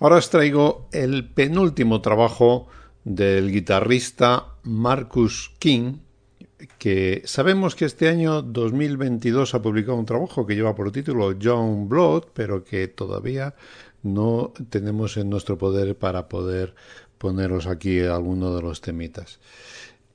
Ahora 0.01 0.17
os 0.17 0.33
traigo 0.33 0.89
el 0.93 1.29
penúltimo 1.29 2.01
trabajo 2.01 2.69
del 3.05 3.53
guitarrista 3.53 4.57
Marcus 4.63 5.53
King, 5.59 6.01
que 6.79 7.21
sabemos 7.27 7.77
que 7.77 7.85
este 7.85 8.09
año 8.09 8.41
2022 8.41 9.55
ha 9.55 9.61
publicado 9.61 9.99
un 9.99 10.07
trabajo 10.07 10.47
que 10.47 10.55
lleva 10.55 10.75
por 10.75 10.91
título 10.91 11.37
John 11.37 11.87
Blood, 11.91 12.33
pero 12.33 12.65
que 12.65 12.89
todavía 12.89 13.55
no 14.03 14.55
tenemos 14.71 15.19
en 15.19 15.29
nuestro 15.29 15.59
poder 15.59 15.95
para 15.99 16.31
poder 16.31 16.75
poneros 17.19 17.67
aquí 17.67 18.01
alguno 18.01 18.57
de 18.57 18.63
los 18.63 18.81
temitas. 18.81 19.39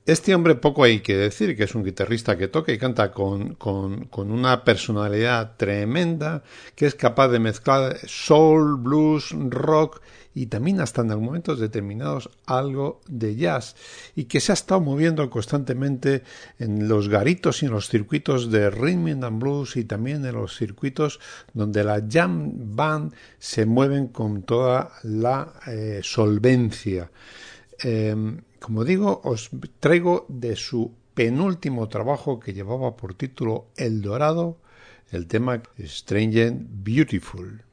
Este 0.06 0.36
hombre 0.36 0.54
poco 0.54 0.84
hay 0.84 1.00
que 1.00 1.16
decir, 1.16 1.56
que 1.56 1.64
es 1.64 1.74
un 1.74 1.82
guitarrista 1.82 2.38
que 2.38 2.46
toca 2.46 2.70
y 2.70 2.78
canta 2.78 3.10
con, 3.10 3.56
con, 3.56 4.30
una 4.30 4.62
personalidad 4.62 5.56
tremenda, 5.56 6.44
que 6.76 6.86
es 6.86 6.94
capaz 6.94 7.26
de 7.26 7.40
mezclar 7.40 7.98
soul, 8.06 8.76
blues, 8.76 9.34
rock 9.50 10.00
y 10.32 10.46
también 10.46 10.80
hasta 10.80 11.02
en 11.02 11.08
momentos 11.08 11.58
determinados 11.58 12.30
algo 12.46 13.00
de 13.08 13.34
jazz, 13.34 13.74
y 14.14 14.26
que 14.26 14.38
se 14.38 14.52
ha 14.52 14.54
estado 14.54 14.80
moviendo 14.80 15.28
constantemente 15.28 16.22
en 16.60 16.86
los 16.86 17.08
garitos 17.08 17.64
y 17.64 17.66
en 17.66 17.72
los 17.72 17.88
circuitos 17.88 18.52
de 18.52 18.70
rhythm 18.70 19.24
and 19.24 19.42
blues 19.42 19.76
y 19.76 19.82
también 19.82 20.24
en 20.24 20.36
los 20.36 20.56
circuitos 20.56 21.18
donde 21.52 21.82
la 21.82 22.00
jam 22.08 22.52
band 22.76 23.12
se 23.40 23.66
mueven 23.66 24.06
con 24.06 24.42
toda 24.42 24.92
la 25.02 25.52
eh, 25.66 25.98
solvencia. 26.04 27.10
Eh, 27.82 28.14
como 28.60 28.84
digo, 28.84 29.20
os 29.24 29.50
traigo 29.80 30.26
de 30.28 30.56
su 30.56 30.92
penúltimo 31.14 31.88
trabajo 31.88 32.40
que 32.40 32.52
llevaba 32.52 32.96
por 32.96 33.14
título 33.14 33.68
El 33.76 34.02
Dorado, 34.02 34.58
el 35.10 35.26
tema 35.26 35.62
Strange 35.78 36.44
and 36.44 36.66
Beautiful. 36.84 37.65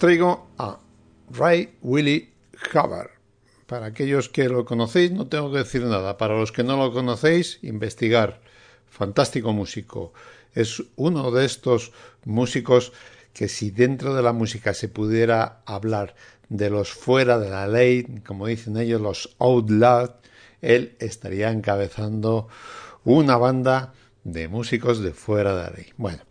Traigo 0.00 0.48
a 0.56 0.80
Ray 1.30 1.76
Willie 1.82 2.32
Hubbard. 2.72 3.10
Para 3.66 3.86
aquellos 3.86 4.30
que 4.30 4.48
lo 4.48 4.64
conocéis, 4.64 5.12
no 5.12 5.26
tengo 5.26 5.52
que 5.52 5.58
decir 5.58 5.82
nada. 5.82 6.16
Para 6.16 6.38
los 6.38 6.52
que 6.52 6.64
no 6.64 6.78
lo 6.78 6.90
conocéis, 6.90 7.58
investigar. 7.60 8.40
Fantástico 8.88 9.52
músico. 9.52 10.14
Es 10.54 10.82
uno 10.96 11.30
de 11.30 11.44
estos 11.44 11.92
músicos 12.24 12.92
que 13.34 13.46
si 13.46 13.70
dentro 13.70 14.14
de 14.14 14.22
la 14.22 14.32
música 14.32 14.72
se 14.72 14.88
pudiera 14.88 15.60
hablar 15.66 16.14
de 16.48 16.70
los 16.70 16.90
fuera 16.90 17.38
de 17.38 17.50
la 17.50 17.68
ley, 17.68 18.22
como 18.26 18.46
dicen 18.46 18.78
ellos, 18.78 19.02
los 19.02 19.36
outlaws, 19.38 20.12
él 20.62 20.96
estaría 20.98 21.50
encabezando 21.50 22.48
una 23.04 23.36
banda 23.36 23.92
de 24.24 24.48
músicos 24.48 25.00
de 25.00 25.12
fuera 25.12 25.54
de 25.54 25.62
la 25.62 25.70
ley. 25.70 25.92
Bueno, 25.98 26.22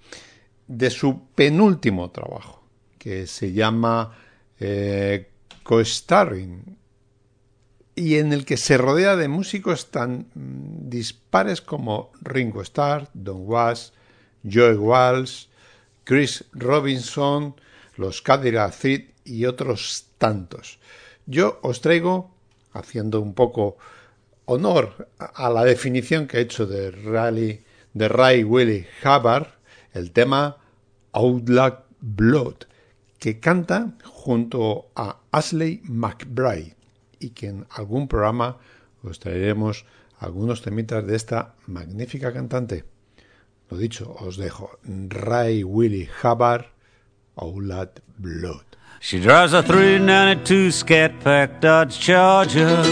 de 0.68 0.90
su 0.90 1.28
penúltimo 1.36 2.10
trabajo, 2.10 2.59
que 3.00 3.26
se 3.26 3.54
llama 3.54 4.16
eh, 4.60 5.32
Co-Starring, 5.64 6.78
y 7.96 8.16
en 8.16 8.32
el 8.32 8.46
que 8.46 8.56
se 8.56 8.78
rodea 8.78 9.16
de 9.16 9.28
músicos 9.28 9.92
tan 9.92 10.28
mm, 10.34 10.90
dispares 10.90 11.62
como 11.62 12.12
Ringo 12.22 12.62
Starr, 12.62 13.10
Don 13.14 13.42
Was, 13.46 13.94
Joe 14.50 14.78
Walsh, 14.78 15.48
Chris 16.04 16.46
Robinson, 16.54 17.56
los 17.98 18.22
Cadillac 18.22 18.74
y 19.26 19.46
otros 19.46 20.06
tantos. 20.18 20.80
Yo 21.26 21.60
os 21.62 21.82
traigo, 21.82 22.32
haciendo 22.72 23.20
un 23.20 23.34
poco 23.34 23.78
honor 24.46 25.10
a 25.20 25.50
la 25.50 25.64
definición 25.66 26.26
que 26.26 26.38
he 26.38 26.42
hecho 26.42 26.66
de 26.66 26.92
Ray, 26.92 27.64
de 27.94 28.08
Ray 28.08 28.44
Willie 28.44 28.88
Hubbard, 29.04 29.48
el 29.94 30.12
tema 30.12 30.58
Outlaw 31.12 31.84
Blood, 32.00 32.66
que 33.20 33.40
canta 33.40 33.94
junto 34.04 34.88
a 34.96 35.18
Ashley 35.32 35.82
McBride 35.84 36.76
y 37.20 37.30
que 37.32 37.48
en 37.48 37.68
algún 37.70 38.08
programa 38.08 38.58
os 39.04 39.20
traeremos 39.20 39.86
algunos 40.20 40.62
temitas 40.62 41.06
de 41.06 41.16
esta 41.16 41.54
magnífica 41.68 42.34
cantante. 42.34 42.86
Lo 43.70 43.78
dicho, 43.78 44.16
os 44.20 44.38
dejo. 44.38 44.80
Ray 44.84 45.64
Willie 45.64 46.10
Hubbard, 46.24 46.66
Outlaw 47.36 47.90
Blood. 48.18 48.66
She 49.02 49.20
drives 49.20 49.54
a 49.54 49.62
392 49.62 50.76
Scat 50.76 51.20
Pack 51.24 51.62
Dodge 51.62 52.00
Charger. 52.00 52.84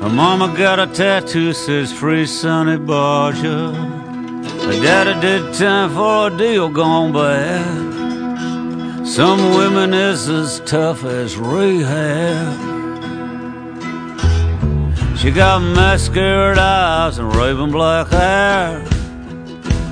Her 0.00 0.08
mama 0.08 0.54
got 0.56 0.78
a 0.78 0.86
tattoo 0.86 1.52
says 1.52 1.92
free 1.92 2.24
Sonny 2.24 2.78
Barger. 2.78 3.72
Her 3.72 4.80
daddy 4.82 5.20
did 5.20 5.52
time 5.54 5.90
for 5.90 6.28
a 6.28 6.36
deal 6.38 6.70
gone 6.70 7.12
bad. 7.12 7.99
Some 9.10 9.56
women 9.56 9.92
is 9.92 10.28
as 10.28 10.60
tough 10.60 11.02
as 11.02 11.36
rehab. 11.36 12.56
She 15.18 15.32
got 15.32 15.58
mascara 15.58 16.56
eyes 16.56 17.18
and 17.18 17.34
raven 17.34 17.72
black 17.72 18.06
hair. 18.06 18.84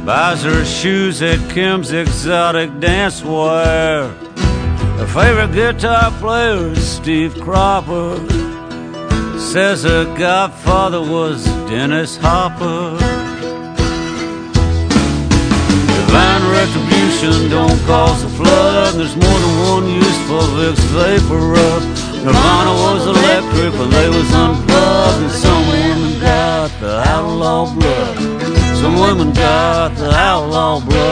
Buys 0.06 0.44
her 0.44 0.64
shoes 0.64 1.20
at 1.20 1.40
Kim's 1.50 1.90
Exotic 1.90 2.78
Dance 2.78 3.24
Wear. 3.24 4.06
Her 4.06 5.06
favorite 5.08 5.52
guitar 5.52 6.12
player 6.20 6.68
is 6.68 6.88
Steve 6.88 7.34
Cropper. 7.40 8.24
Says 9.36 9.82
her 9.82 10.04
godfather 10.16 11.00
was 11.00 11.44
Dennis 11.68 12.16
Hopper. 12.18 13.17
Retribution 16.58 17.50
don't 17.50 17.78
cause 17.86 18.24
a 18.24 18.30
flood. 18.38 18.94
There's 18.94 19.16
more 19.16 19.38
than 19.44 19.54
one 19.72 19.86
use 20.02 20.20
for 20.28 20.42
Vicks 20.58 20.84
Vapor 20.94 21.42
Rub. 21.54 21.82
Nirvana 22.24 22.72
was 22.84 23.06
electric 23.06 23.72
when 23.78 23.90
they 23.90 24.08
was 24.08 24.28
unplugged, 24.44 25.22
and 25.22 25.34
some 25.44 25.64
women 25.74 26.20
got 26.20 26.70
the 26.80 26.94
outlaw 27.14 27.72
blood. 27.74 28.16
Some 28.80 28.96
women 29.04 29.32
got 29.32 29.94
the 29.94 30.10
outlaw 30.10 30.80
blood. 30.80 31.07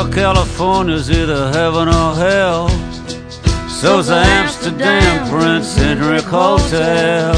The 0.00 0.06
Hotel 0.06 0.34
California's 0.34 1.10
either 1.10 1.52
heaven 1.52 1.88
or 1.88 2.14
hell. 2.14 2.70
So's 3.68 4.06
the 4.06 4.16
Amsterdam 4.16 5.28
Prince 5.28 5.76
Henrik 5.76 6.24
Hotel. 6.24 7.34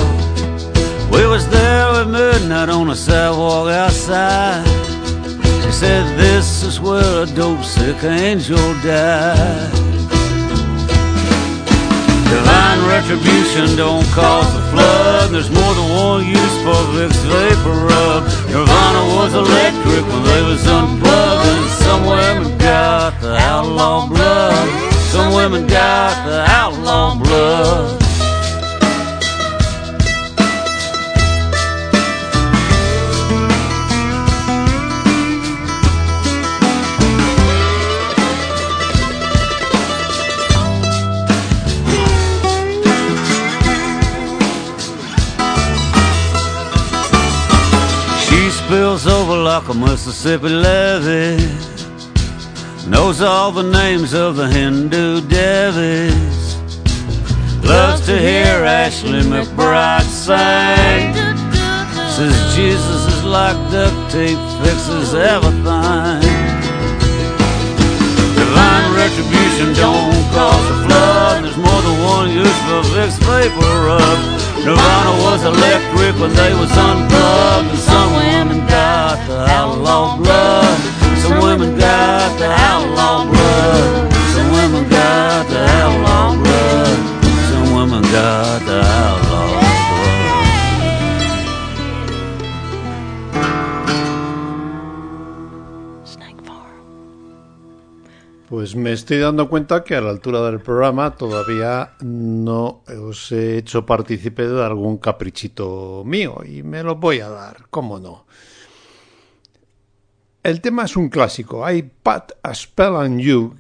We 1.11 1.27
was 1.27 1.49
there 1.49 1.89
at 2.03 2.07
midnight 2.07 2.69
on 2.69 2.91
a 2.91 2.95
sidewalk 2.95 3.67
outside. 3.67 4.65
She 5.65 5.73
said, 5.73 6.17
This 6.17 6.63
is 6.63 6.79
where 6.79 7.25
a 7.25 7.27
dope 7.27 7.65
sick 7.65 8.05
angel 8.05 8.75
died. 8.85 9.73
Divine 12.31 12.81
retribution 12.87 13.77
don't 13.77 14.07
cause 14.15 14.55
a 14.55 14.63
flood. 14.71 15.33
There's 15.33 15.51
more 15.51 15.75
than 15.75 15.89
one 15.97 16.25
use 16.25 16.57
for 16.63 16.79
Vicks 16.95 17.23
Vapor 17.27 17.87
Rub. 17.87 18.22
Nirvana 18.53 19.03
was 19.17 19.33
electric 19.33 20.05
when 20.13 20.25
they 20.25 20.43
was 20.43 20.67
unplugged. 20.67 21.49
And 21.49 21.71
some 21.71 22.05
women 22.05 22.59
got 22.59 23.19
the 23.19 23.35
outlaw 23.35 24.07
blood. 24.07 24.69
Some 25.11 25.33
women 25.33 25.67
got 25.67 26.27
the 26.27 26.45
outlaw 26.51 27.15
blood. 27.19 28.02
Like 49.59 49.69
a 49.69 49.75
Mississippi 49.75 50.49
levee. 50.49 51.37
Knows 52.89 53.21
all 53.21 53.53
the 53.53 53.63
names 53.63 54.15
of 54.15 54.37
the 54.37 54.49
Hindu 54.49 55.21
devis. 55.29 56.57
Loves 57.63 58.01
to 58.07 58.17
hear 58.19 58.65
Ashley 58.65 59.21
McBride 59.21 60.09
sing. 60.25 61.13
Says 62.15 62.35
Jesus 62.57 63.03
is 63.13 63.25
like 63.25 63.59
duct 63.71 64.11
tape, 64.11 64.43
fixes 64.65 65.13
everything. 65.13 66.23
Divine 68.41 68.89
retribution 68.97 69.69
don't 69.75 70.25
cause 70.33 70.67
a 70.75 70.79
flood. 70.87 71.45
There's 71.45 71.59
more 71.59 71.83
than 71.87 71.97
one 72.17 72.31
use 72.31 72.59
for 72.65 72.81
Vicks 72.95 73.19
Vapor 73.27 73.75
Rub. 73.87 74.42
Nirvana 74.65 75.13
was 75.27 75.43
electric 75.43 76.15
when 76.23 76.33
they 76.35 76.55
was 76.55 76.71
unplugged. 76.71 77.71
And 77.71 77.79
some 77.79 78.13
women 78.15 78.61
got 78.69 79.19
the 79.27 79.39
outlaw 79.59 80.17
blood. 80.19 80.79
Some 81.19 81.39
women 81.43 81.77
got 81.77 82.39
the 82.39 82.47
outlaw 82.47 83.27
blood. 83.27 84.13
Some 84.35 84.53
women 84.53 84.89
got 84.89 85.49
the 85.49 85.67
outlaw 85.83 86.37
blood. 86.37 86.92
Pues 98.73 98.83
me 98.83 98.93
estoy 98.93 99.19
dando 99.19 99.51
cuenta 99.51 99.85
que 99.85 99.97
a 99.97 100.01
la 100.01 100.09
altura 100.09 100.41
del 100.51 100.59
programa 100.59 101.15
todavía 101.15 101.91
no 102.01 102.83
os 102.87 103.31
he 103.31 103.59
hecho 103.59 103.85
partícipe 103.85 104.49
de 104.49 104.65
algún 104.65 104.97
caprichito 104.97 106.03
mío 106.07 106.39
y 106.43 106.63
me 106.63 106.83
lo 106.83 106.97
voy 106.97 107.21
a 107.21 107.29
dar, 107.29 107.67
cómo 107.69 107.99
no. 107.99 108.25
El 110.43 110.63
tema 110.63 110.87
es 110.87 110.97
un 110.97 111.11
clásico, 111.11 111.71
I 111.71 111.83
Pat 112.03 112.33
a 112.43 112.55
Spell 112.55 112.95
on 112.95 113.19
You, 113.19 113.57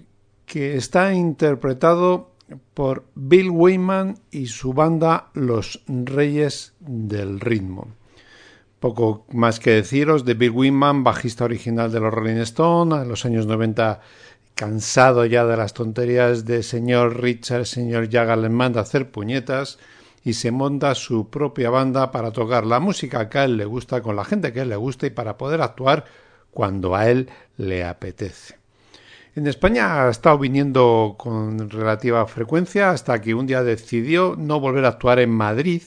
que 0.46 0.76
está 0.76 1.12
interpretado 1.12 2.30
por 2.72 3.04
Bill 3.14 3.50
Wyman 3.50 4.14
y 4.30 4.46
su 4.46 4.72
banda 4.72 5.28
Los 5.34 5.82
Reyes 5.88 6.72
del 6.80 7.38
Ritmo. 7.38 7.88
Poco 8.80 9.26
más 9.30 9.60
que 9.60 9.72
deciros 9.72 10.24
de 10.24 10.32
Bill 10.32 10.52
Wyman, 10.52 11.04
bajista 11.04 11.44
original 11.44 11.92
de 11.92 12.00
los 12.00 12.14
Rolling 12.14 12.40
Stones, 12.40 13.02
en 13.02 13.08
los 13.10 13.26
años 13.26 13.46
90 13.46 14.00
cansado 14.55 15.24
ya 15.24 15.44
de 15.44 15.57
las 15.57 15.74
tonterías 15.74 16.44
de 16.44 16.62
señor 16.62 17.20
Richard, 17.20 17.66
señor 17.66 18.11
Jagger 18.11 18.38
le 18.38 18.48
manda 18.48 18.80
hacer 18.80 19.11
puñetas 19.11 19.78
y 20.24 20.34
se 20.34 20.50
monta 20.50 20.94
su 20.94 21.30
propia 21.30 21.70
banda 21.70 22.11
para 22.11 22.30
tocar 22.30 22.64
la 22.64 22.80
música 22.80 23.28
que 23.28 23.38
a 23.38 23.44
él 23.44 23.57
le 23.57 23.64
gusta 23.64 24.03
con 24.03 24.16
la 24.16 24.24
gente 24.24 24.53
que 24.53 24.61
a 24.61 24.62
él 24.62 24.68
le 24.68 24.76
gusta 24.76 25.07
y 25.07 25.11
para 25.11 25.36
poder 25.36 25.61
actuar 25.62 26.05
cuando 26.50 26.94
a 26.94 27.09
él 27.11 27.28
le 27.57 27.84
apetece. 27.84 28.57
En 29.34 29.46
España 29.46 30.05
ha 30.05 30.11
estado 30.11 30.38
viniendo 30.38 31.14
con 31.18 31.70
relativa 31.70 32.26
frecuencia 32.26 32.90
hasta 32.90 33.20
que 33.20 33.34
un 33.34 33.46
día 33.46 33.62
decidió 33.62 34.36
no 34.36 34.61
volver 34.61 34.84
a 34.84 34.88
actuar 34.88 35.18
en 35.20 35.30
Madrid 35.30 35.82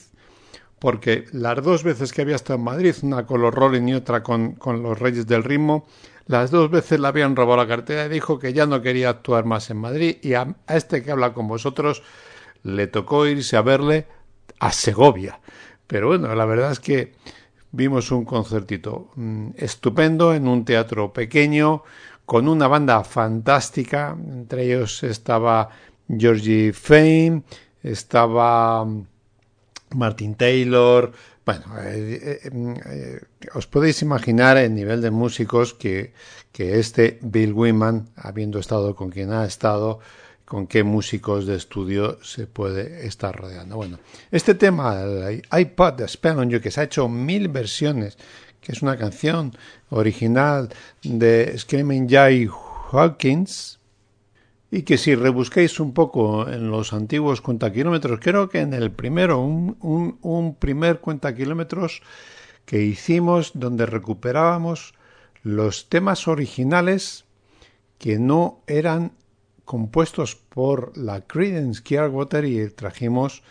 porque 0.78 1.24
las 1.32 1.62
dos 1.62 1.82
veces 1.82 2.12
que 2.12 2.22
había 2.22 2.36
estado 2.36 2.58
en 2.58 2.64
Madrid, 2.64 2.94
una 3.02 3.24
con 3.24 3.40
los 3.40 3.54
Rolling 3.54 3.88
y 3.88 3.94
otra 3.94 4.22
con, 4.22 4.52
con 4.52 4.82
los 4.82 4.98
Reyes 4.98 5.26
del 5.26 5.42
Ritmo, 5.42 5.86
las 6.26 6.50
dos 6.50 6.70
veces 6.70 6.98
le 7.00 7.06
habían 7.06 7.36
robado 7.36 7.58
la 7.58 7.68
cartera 7.68 8.06
y 8.06 8.08
dijo 8.08 8.38
que 8.38 8.52
ya 8.52 8.66
no 8.66 8.82
quería 8.82 9.10
actuar 9.10 9.44
más 9.44 9.70
en 9.70 9.78
Madrid 9.78 10.16
y 10.22 10.34
a, 10.34 10.56
este 10.68 11.02
que 11.02 11.12
habla 11.12 11.32
con 11.32 11.46
vosotros 11.46 12.02
le 12.62 12.88
tocó 12.88 13.26
irse 13.26 13.56
a 13.56 13.62
verle 13.62 14.06
a 14.58 14.72
Segovia. 14.72 15.40
Pero 15.86 16.08
bueno, 16.08 16.34
la 16.34 16.44
verdad 16.44 16.72
es 16.72 16.80
que 16.80 17.14
vimos 17.70 18.10
un 18.10 18.24
concertito 18.24 19.10
mm, 19.14 19.50
estupendo 19.56 20.34
en 20.34 20.48
un 20.48 20.64
teatro 20.64 21.12
pequeño 21.12 21.84
con 22.24 22.48
una 22.48 22.66
banda 22.66 23.04
fantástica. 23.04 24.16
Entre 24.18 24.64
ellos 24.64 25.04
estaba 25.04 25.68
Georgie 26.08 26.72
Fame, 26.72 27.42
estaba 27.82 28.84
mm, 28.84 29.06
Martin 29.94 30.34
Taylor. 30.34 31.12
Bueno, 31.44 31.64
eh, 31.80 32.40
eh, 32.42 32.50
eh, 32.86 33.20
os 33.54 33.66
podéis 33.66 34.02
imaginar 34.02 34.56
el 34.56 34.74
nivel 34.74 35.00
de 35.00 35.10
músicos 35.10 35.74
que, 35.74 36.12
que 36.52 36.78
este 36.78 37.18
Bill 37.22 37.52
Wyman, 37.52 38.08
habiendo 38.16 38.58
estado 38.58 38.94
con 38.94 39.10
quien 39.10 39.32
ha 39.32 39.44
estado, 39.44 40.00
con 40.46 40.68
qué 40.68 40.84
músicos 40.84 41.44
de 41.46 41.56
estudio 41.56 42.18
se 42.22 42.46
puede 42.46 43.06
estar 43.06 43.34
rodeando. 43.34 43.76
Bueno, 43.76 43.98
este 44.30 44.54
tema, 44.54 45.02
el 45.02 45.42
iPod 45.52 45.94
de 45.94 46.08
Spell 46.08 46.38
on 46.38 46.50
You, 46.50 46.60
que 46.60 46.70
se 46.70 46.80
ha 46.80 46.84
hecho 46.84 47.08
mil 47.08 47.48
versiones, 47.48 48.16
que 48.60 48.72
es 48.72 48.80
una 48.80 48.96
canción 48.96 49.52
original 49.90 50.68
de 51.02 51.52
Screaming 51.58 52.08
Jay 52.08 52.48
Hawkins, 52.92 53.80
y 54.70 54.82
que 54.82 54.98
si 54.98 55.14
rebusquéis 55.14 55.80
un 55.80 55.92
poco 55.92 56.48
en 56.48 56.70
los 56.70 56.92
antiguos 56.92 57.40
cuentakilómetros, 57.40 58.20
creo 58.20 58.48
que 58.48 58.60
en 58.60 58.72
el 58.72 58.90
primero, 58.90 59.40
un, 59.40 59.76
un, 59.80 60.18
un 60.22 60.54
primer 60.54 61.00
cuentakilómetros 61.00 62.02
que 62.66 62.82
hicimos 62.82 63.52
donde 63.54 63.86
recuperábamos 63.86 64.92
los 65.42 65.88
temas 65.88 66.28
originales 66.28 67.24
que 67.98 68.18
no 68.18 68.60
eran 68.66 69.12
compuestos 69.64 70.36
por 70.36 70.96
la 70.98 71.22
Creedence 71.22 71.82
Clearwater 71.82 72.44
y 72.44 72.68
trajimos 72.70 73.42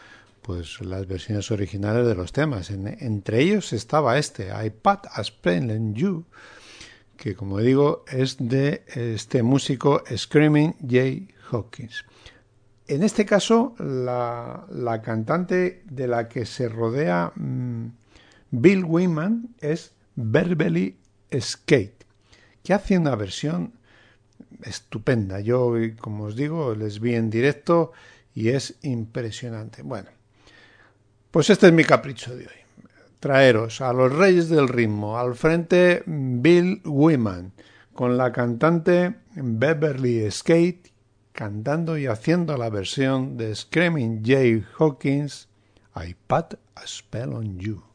pues 0.42 0.80
las 0.82 1.08
versiones 1.08 1.50
originales 1.50 2.06
de 2.06 2.14
los 2.14 2.32
temas. 2.32 2.70
En, 2.70 2.88
entre 2.88 3.42
ellos 3.42 3.74
estaba 3.74 4.20
este, 4.20 4.50
iPad 4.66 5.00
as 5.12 5.32
Plain 5.32 5.96
You, 5.96 6.26
que 7.18 7.36
como 7.36 7.60
digo 7.60 8.06
es 8.12 8.38
de 8.38 8.84
este 8.94 9.42
músico 9.42 10.04
Screaming 10.16 10.76
Jay 10.88 11.30
Hawkins. 11.50 12.06
En 12.88 13.02
este 13.02 13.26
caso, 13.26 13.74
la, 13.80 14.68
la 14.70 15.02
cantante 15.02 15.82
de 15.86 16.08
la 16.08 16.30
que 16.30 16.46
se 16.46 16.70
rodea 16.70 17.32
mmm, 17.36 17.88
Bill 18.52 18.84
Wyman 18.86 19.56
es 19.60 19.94
Beverly 20.16 20.98
Skate, 21.40 22.06
que 22.64 22.74
hace 22.74 22.98
una 22.98 23.16
versión 23.16 23.74
estupenda. 24.64 25.40
Yo, 25.40 25.74
como 26.00 26.26
os 26.26 26.36
digo, 26.36 26.76
les 26.76 27.00
vi 27.00 27.16
en 27.16 27.30
directo 27.30 27.92
y 28.34 28.50
es 28.50 28.76
impresionante. 28.82 29.82
Bueno, 29.82 30.10
pues 31.32 31.50
este 31.50 31.68
es 31.68 31.74
mi 31.74 31.84
capricho 31.84 32.36
de 32.36 32.46
hoy. 32.46 32.66
Traeros 33.20 33.82
a 33.82 33.92
los 33.92 34.14
Reyes 34.14 34.50
del 34.50 34.68
Ritmo, 34.68 35.18
al 35.18 35.36
frente 35.36 36.04
Bill 36.06 36.82
Wyman, 36.86 37.54
con 37.94 38.18
la 38.18 38.32
cantante 38.32 39.16
Beverly 39.36 40.30
Skate, 40.30 40.92
cantando 41.32 41.98
y 41.98 42.06
haciendo 42.06 42.56
la 42.58 42.70
versión 42.70 43.36
de 43.38 43.56
Screaming 43.56 44.24
Jay 44.24 44.64
Hawkins, 44.78 45.48
I 45.96 46.16
Put 46.28 46.60
a 46.76 46.88
Spell 46.88 47.34
on 47.34 47.58
You. 47.58 47.95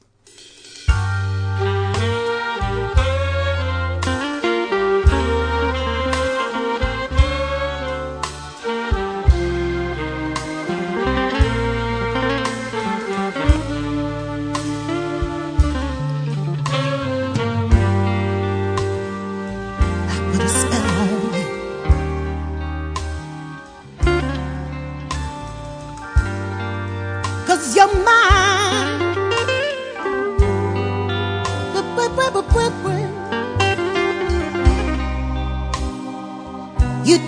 Música 0.90 1.79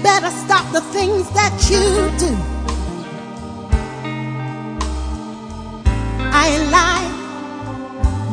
better 0.03 0.31
stop 0.31 0.71
the 0.73 0.81
things 0.81 1.31
that 1.31 1.53
you 1.71 2.11
do. 2.19 2.33
I 6.35 6.45
ain't 6.55 6.71
lying. 6.79 7.15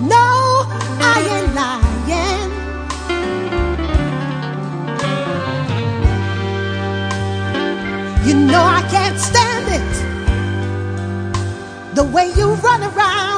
No, 0.07 0.27
I 1.13 1.17
ain't 1.35 1.53
lying. 1.55 1.89
You 8.29 8.35
know 8.35 8.61
I 8.61 8.81
can't 8.91 9.17
stand 9.17 9.67
it. 9.77 9.91
The 11.95 12.03
way 12.03 12.31
you 12.37 12.53
run 12.65 12.83
around. 12.83 13.28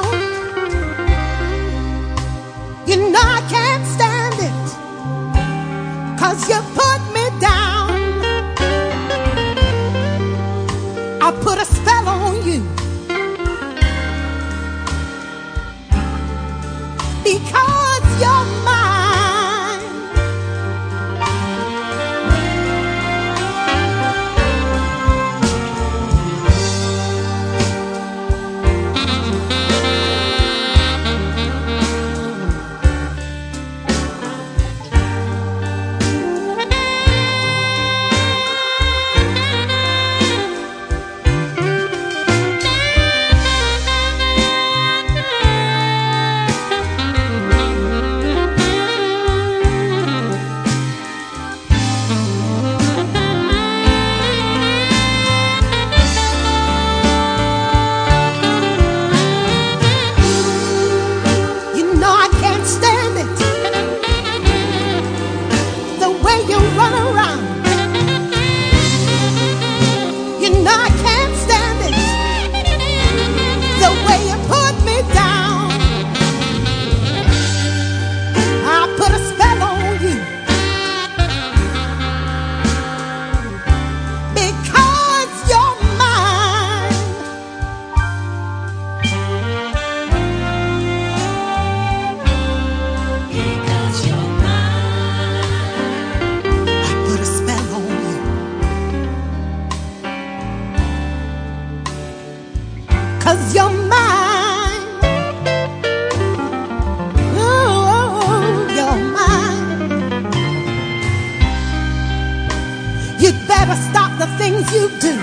You 114.70 114.88
do. 115.00 115.14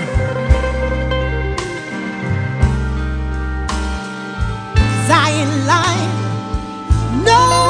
Cause 4.84 5.10
I 5.10 5.30
ain't 5.40 5.66
lying. 5.66 6.12
No, 7.24 7.69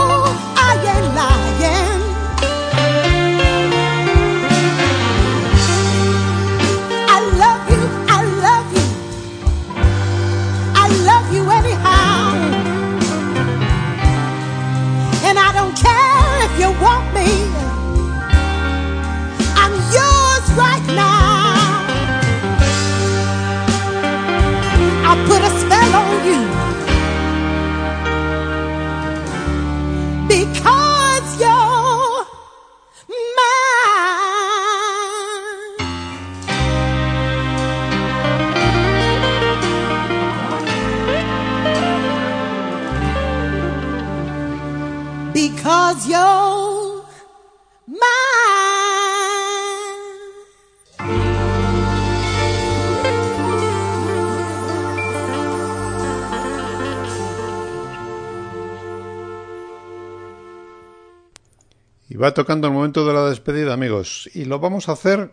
va 62.21 62.35
tocando 62.35 62.67
el 62.67 62.75
momento 62.75 63.07
de 63.07 63.15
la 63.15 63.29
despedida, 63.29 63.73
amigos. 63.73 64.29
Y 64.35 64.45
lo 64.45 64.59
vamos 64.59 64.89
a 64.89 64.93
hacer 64.93 65.31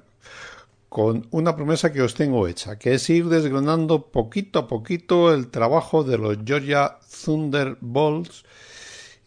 con 0.87 1.27
una 1.31 1.55
promesa 1.55 1.91
que 1.91 2.01
os 2.01 2.13
tengo 2.13 2.47
hecha, 2.47 2.79
que 2.79 2.93
es 2.93 3.09
ir 3.09 3.27
desgranando 3.27 4.07
poquito 4.07 4.59
a 4.59 4.67
poquito 4.67 5.33
el 5.33 5.49
trabajo 5.49 6.03
de 6.03 6.17
los 6.17 6.37
Georgia 6.45 6.97
Thunderbolts. 7.23 8.45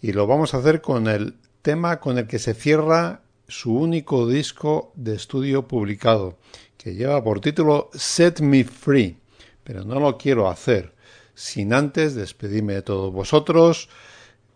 Y 0.01 0.13
lo 0.13 0.27
vamos 0.27 0.55
a 0.55 0.59
hacer 0.59 0.81
con 0.81 1.07
el 1.07 1.37
tema 1.61 2.01
con 2.01 2.17
el 2.17 2.27
que 2.27 2.39
se 2.39 2.55
cierra 2.55 3.21
su 3.47 3.75
único 3.77 4.27
disco 4.27 4.93
de 4.95 5.17
estudio 5.17 5.69
publicado, 5.69 6.39
que 6.79 6.95
lleva 6.95 7.23
por 7.23 7.41
título 7.41 7.91
Set 7.93 8.41
Me 8.41 8.65
Free. 8.65 9.19
Pero 9.65 9.85
no 9.85 10.01
lo 10.01 10.17
quiero 10.17 10.49
hacer 10.49 10.95
sin 11.35 11.73
antes 11.75 12.15
despedirme 12.15 12.75
de 12.75 12.83
todos 12.83 13.13
vosotros. 13.13 13.89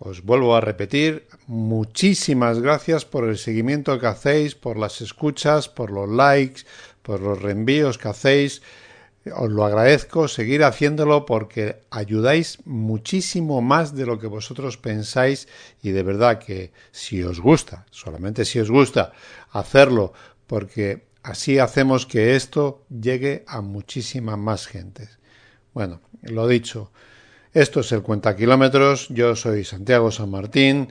Os 0.05 0.23
vuelvo 0.23 0.55
a 0.55 0.61
repetir, 0.61 1.27
muchísimas 1.47 2.61
gracias 2.61 3.07
por 3.07 3.27
el 3.27 3.39
seguimiento 3.39 3.99
que 3.99 4.07
hacéis, 4.07 4.55
por 4.55 4.77
las 4.77 5.01
escuchas, 5.01 5.71
por 5.71 5.91
los 5.91 6.11
likes, 6.11 6.65
por 7.01 7.23
los 7.23 7.41
reenvíos 7.41 7.97
que 7.97 8.09
hacéis. 8.09 8.61
Os 9.35 9.51
lo 9.51 9.65
agradezco, 9.65 10.29
seguir 10.29 10.63
haciéndolo 10.63 11.25
porque 11.25 11.81
ayudáis 11.89 12.59
muchísimo 12.67 13.63
más 13.63 13.97
de 13.97 14.05
lo 14.05 14.19
que 14.19 14.27
vosotros 14.27 14.77
pensáis 14.77 15.49
y 15.83 15.93
de 15.93 16.03
verdad 16.03 16.39
que 16.39 16.73
si 16.93 17.23
os 17.23 17.41
gusta, 17.41 17.87
solamente 17.91 18.45
si 18.45 18.61
os 18.61 18.71
gusta, 18.71 19.13
hacerlo 19.53 20.13
porque 20.47 21.07
así 21.23 21.59
hacemos 21.59 22.05
que 22.05 22.37
esto 22.37 22.85
llegue 22.91 23.43
a 23.47 23.63
muchísima 23.63 24.37
más 24.37 24.67
gente. 24.67 25.09
Bueno, 25.73 26.03
lo 26.21 26.47
dicho, 26.47 26.93
esto 27.55 27.81
es 27.81 27.93
el 27.93 28.03
Cuenta 28.03 28.37
Kilómetros, 28.37 29.09
yo 29.09 29.37
soy 29.37 29.65
Santiago 29.65 30.11
San 30.11 30.31
Martín, 30.31 30.89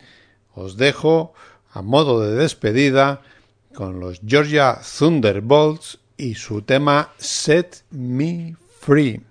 os 0.55 0.77
dejo 0.77 1.33
a 1.71 1.81
modo 1.81 2.21
de 2.21 2.35
despedida 2.35 3.21
con 3.75 3.99
los 3.99 4.21
Georgia 4.25 4.79
Thunderbolts 4.97 5.99
y 6.15 6.35
su 6.35 6.61
tema 6.61 7.09
Set 7.17 7.83
Me 7.91 8.55
Free. 8.79 9.21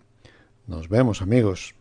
Nos 0.66 0.88
vemos 0.88 1.22
amigos. 1.22 1.74